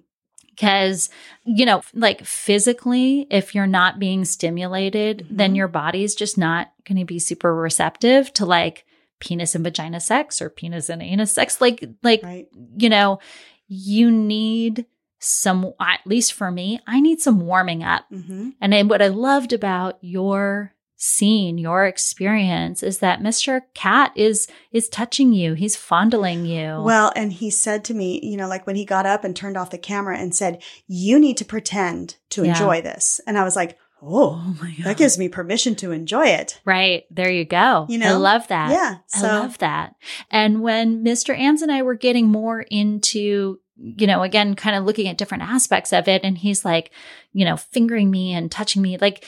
[0.50, 1.10] Because,
[1.46, 5.56] you know, like physically, if you're not being stimulated, then Mhm.
[5.58, 8.86] your body's just not going to be super receptive to like
[9.20, 11.60] penis and vagina sex or penis and anus sex.
[11.62, 12.48] Like, like, Right.
[12.78, 13.20] you know,
[13.68, 14.86] you need
[15.20, 18.06] some, at least for me, I need some warming up.
[18.10, 23.62] hmm And then what I loved about your scene, your experience is that Mr.
[23.74, 25.54] Kat is is touching you.
[25.54, 26.82] He's fondling you.
[26.84, 29.56] Well, and he said to me, you know, like when he got up and turned
[29.58, 32.52] off the camera and said, "You need to pretend to Yeah.
[32.52, 34.86] enjoy this," and I was like, "Oh, oh my God.
[34.88, 37.06] that gives me permission to enjoy it." Right.
[37.10, 37.86] There you go.
[37.88, 38.10] You know.
[38.10, 38.72] I love that.
[38.72, 38.98] Yeah.
[39.16, 39.96] I love that.
[40.30, 41.36] And when Mr.
[41.38, 45.44] Ams and I were getting more into, you know, again, kind of looking at different
[45.44, 46.92] aspects of it, and he's like,
[47.32, 49.26] you know, fingering me and touching me, like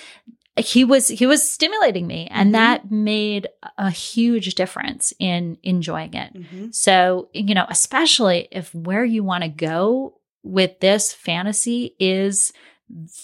[0.62, 2.54] he was he was stimulating me, and Mhm.
[2.54, 3.48] that made
[3.78, 6.34] a huge difference in enjoying it.
[6.34, 6.74] Mhm.
[6.74, 12.52] So, you know, especially if where you want to go with this fantasy is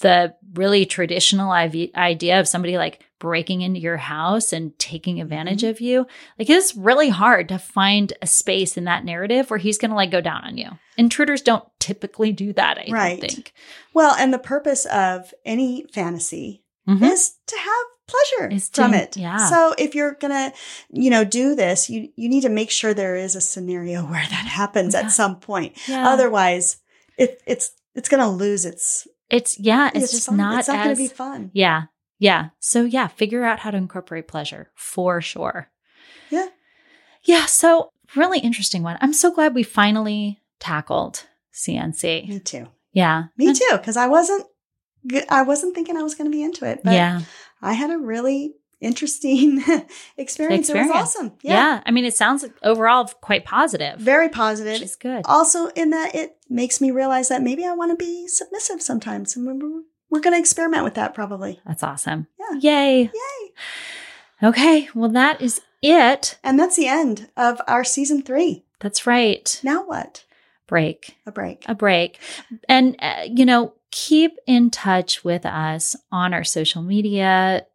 [0.01, 5.61] the really traditional iv- idea of somebody like breaking into your house and taking advantage
[5.61, 5.69] Mm-hmm.
[5.71, 6.07] of you.
[6.39, 9.95] Like it's really hard to find a space in that narrative where he's going to
[9.95, 10.69] like go down on you.
[10.97, 13.19] Intruders don't typically do that, I Right.
[13.19, 13.51] think.
[13.93, 17.11] well, and the purpose of any fantasy Mhm.
[17.11, 19.17] is to have pleasure Is to- from it.
[19.17, 19.49] yeah.
[19.49, 20.53] So if you're gonna,
[20.89, 24.25] you know, do this, you you need to make sure there is a scenario where
[24.29, 25.01] that happens Yeah.
[25.01, 25.77] at some point.
[25.87, 26.07] Yeah.
[26.07, 26.77] Otherwise,
[27.17, 29.07] it it's it's gonna lose its.
[29.29, 30.37] it's yeah, it's, just fun.
[30.37, 31.51] not It's not as gonna be fun.
[31.53, 31.83] Yeah.
[32.19, 32.49] Yeah.
[32.59, 35.69] So yeah, figure out how to incorporate pleasure for sure.
[36.29, 36.47] Yeah.
[37.23, 37.45] Yeah.
[37.45, 38.97] So really interesting one.
[39.01, 41.23] I'm so glad we finally tackled
[41.53, 42.27] CNC.
[42.29, 42.67] Me too.
[42.93, 43.25] Yeah.
[43.37, 43.67] Me too.
[43.73, 44.45] Because I wasn't.
[45.29, 47.21] I wasn't thinking I was going to be into it, but yeah.
[47.61, 49.63] I had a really interesting
[50.17, 50.69] experience.
[50.69, 51.33] It was awesome.
[51.41, 51.53] yeah.
[51.53, 51.83] Yeah.
[51.85, 53.99] I mean, it sounds overall quite positive.
[53.99, 54.81] Very positive.
[54.81, 55.23] It's good.
[55.25, 59.35] Also, in that it makes me realize that maybe I want to be submissive sometimes.
[59.35, 61.59] And we're, we're going to experiment with that probably.
[61.65, 62.27] That's awesome.
[62.39, 62.59] Yeah.
[62.59, 63.01] Yay.
[63.03, 63.51] Yay.
[64.43, 64.89] Okay.
[64.93, 66.37] Well, that is it.
[66.43, 68.63] And that's the end of our season three.
[68.79, 69.59] That's right.
[69.63, 70.23] Now what?
[70.67, 71.17] Break.
[71.25, 71.63] A break.
[71.67, 72.19] a break.
[72.67, 77.65] And, uh, you know, keep in touch with us on our social media.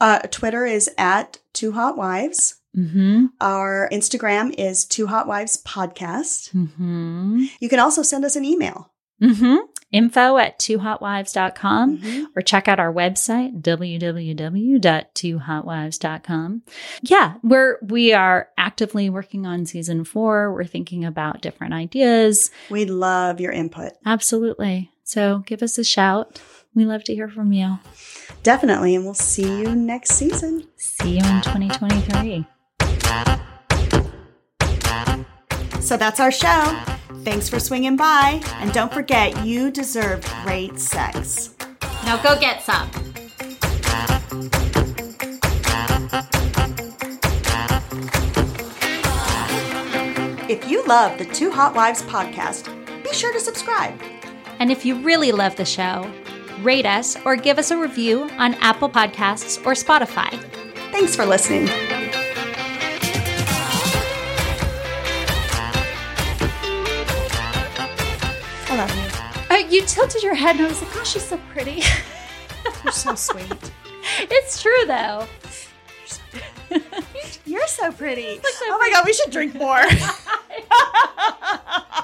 [0.00, 2.56] Uh, Twitter is at Two Hot Wives.
[2.76, 3.26] Mm-hmm.
[3.40, 6.52] Our Instagram is Two Hot Wives Podcast.
[6.52, 7.44] Mm-hmm.
[7.60, 8.90] You can also send us an email.
[9.22, 9.56] Mm-hmm.
[9.92, 12.24] Info at twohotwives.com Mhm.
[12.34, 16.62] or check out our website, www.twohotwives.com.
[17.02, 20.52] Yeah, we're, we are actively working on season four.
[20.52, 22.50] We're thinking about different ideas.
[22.70, 23.92] We'd love your input.
[24.04, 24.90] Absolutely.
[25.04, 26.40] So give us a shout.
[26.74, 27.78] We love to hear from you.
[28.42, 28.94] Definitely.
[28.96, 30.66] And we'll see you next season.
[30.76, 32.46] See you in 2023.
[35.80, 36.82] So that's our show.
[37.24, 38.40] Thanks for swinging by.
[38.56, 41.54] And don't forget, you deserve great sex.
[42.04, 42.90] Now go get some.
[50.46, 52.68] If you love the Two Hot Wives podcast,
[53.02, 53.98] be sure to subscribe.
[54.64, 56.10] And if you really love the show,
[56.62, 60.30] rate us or give us a review on Apple Podcasts or Spotify.
[60.90, 61.68] Thanks for listening.
[68.70, 69.02] I love you.
[69.54, 71.82] Uh, you tilted your head and I was like, oh, she's so pretty.
[72.84, 73.52] You're so sweet.
[74.18, 75.26] it's true though.
[77.44, 78.36] You're so pretty.
[78.42, 79.82] so oh my god, we should drink more.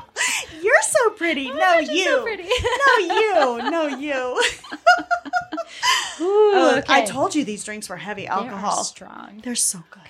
[0.62, 1.50] You're so pretty.
[1.50, 2.42] Oh no, you're so pretty.
[2.44, 3.70] no, you.
[3.70, 4.42] No, you.
[6.20, 8.84] Ooh, Oh, I told you these drinks were heavy They are alcohol.
[8.84, 9.40] strong.
[9.42, 10.02] They're so good.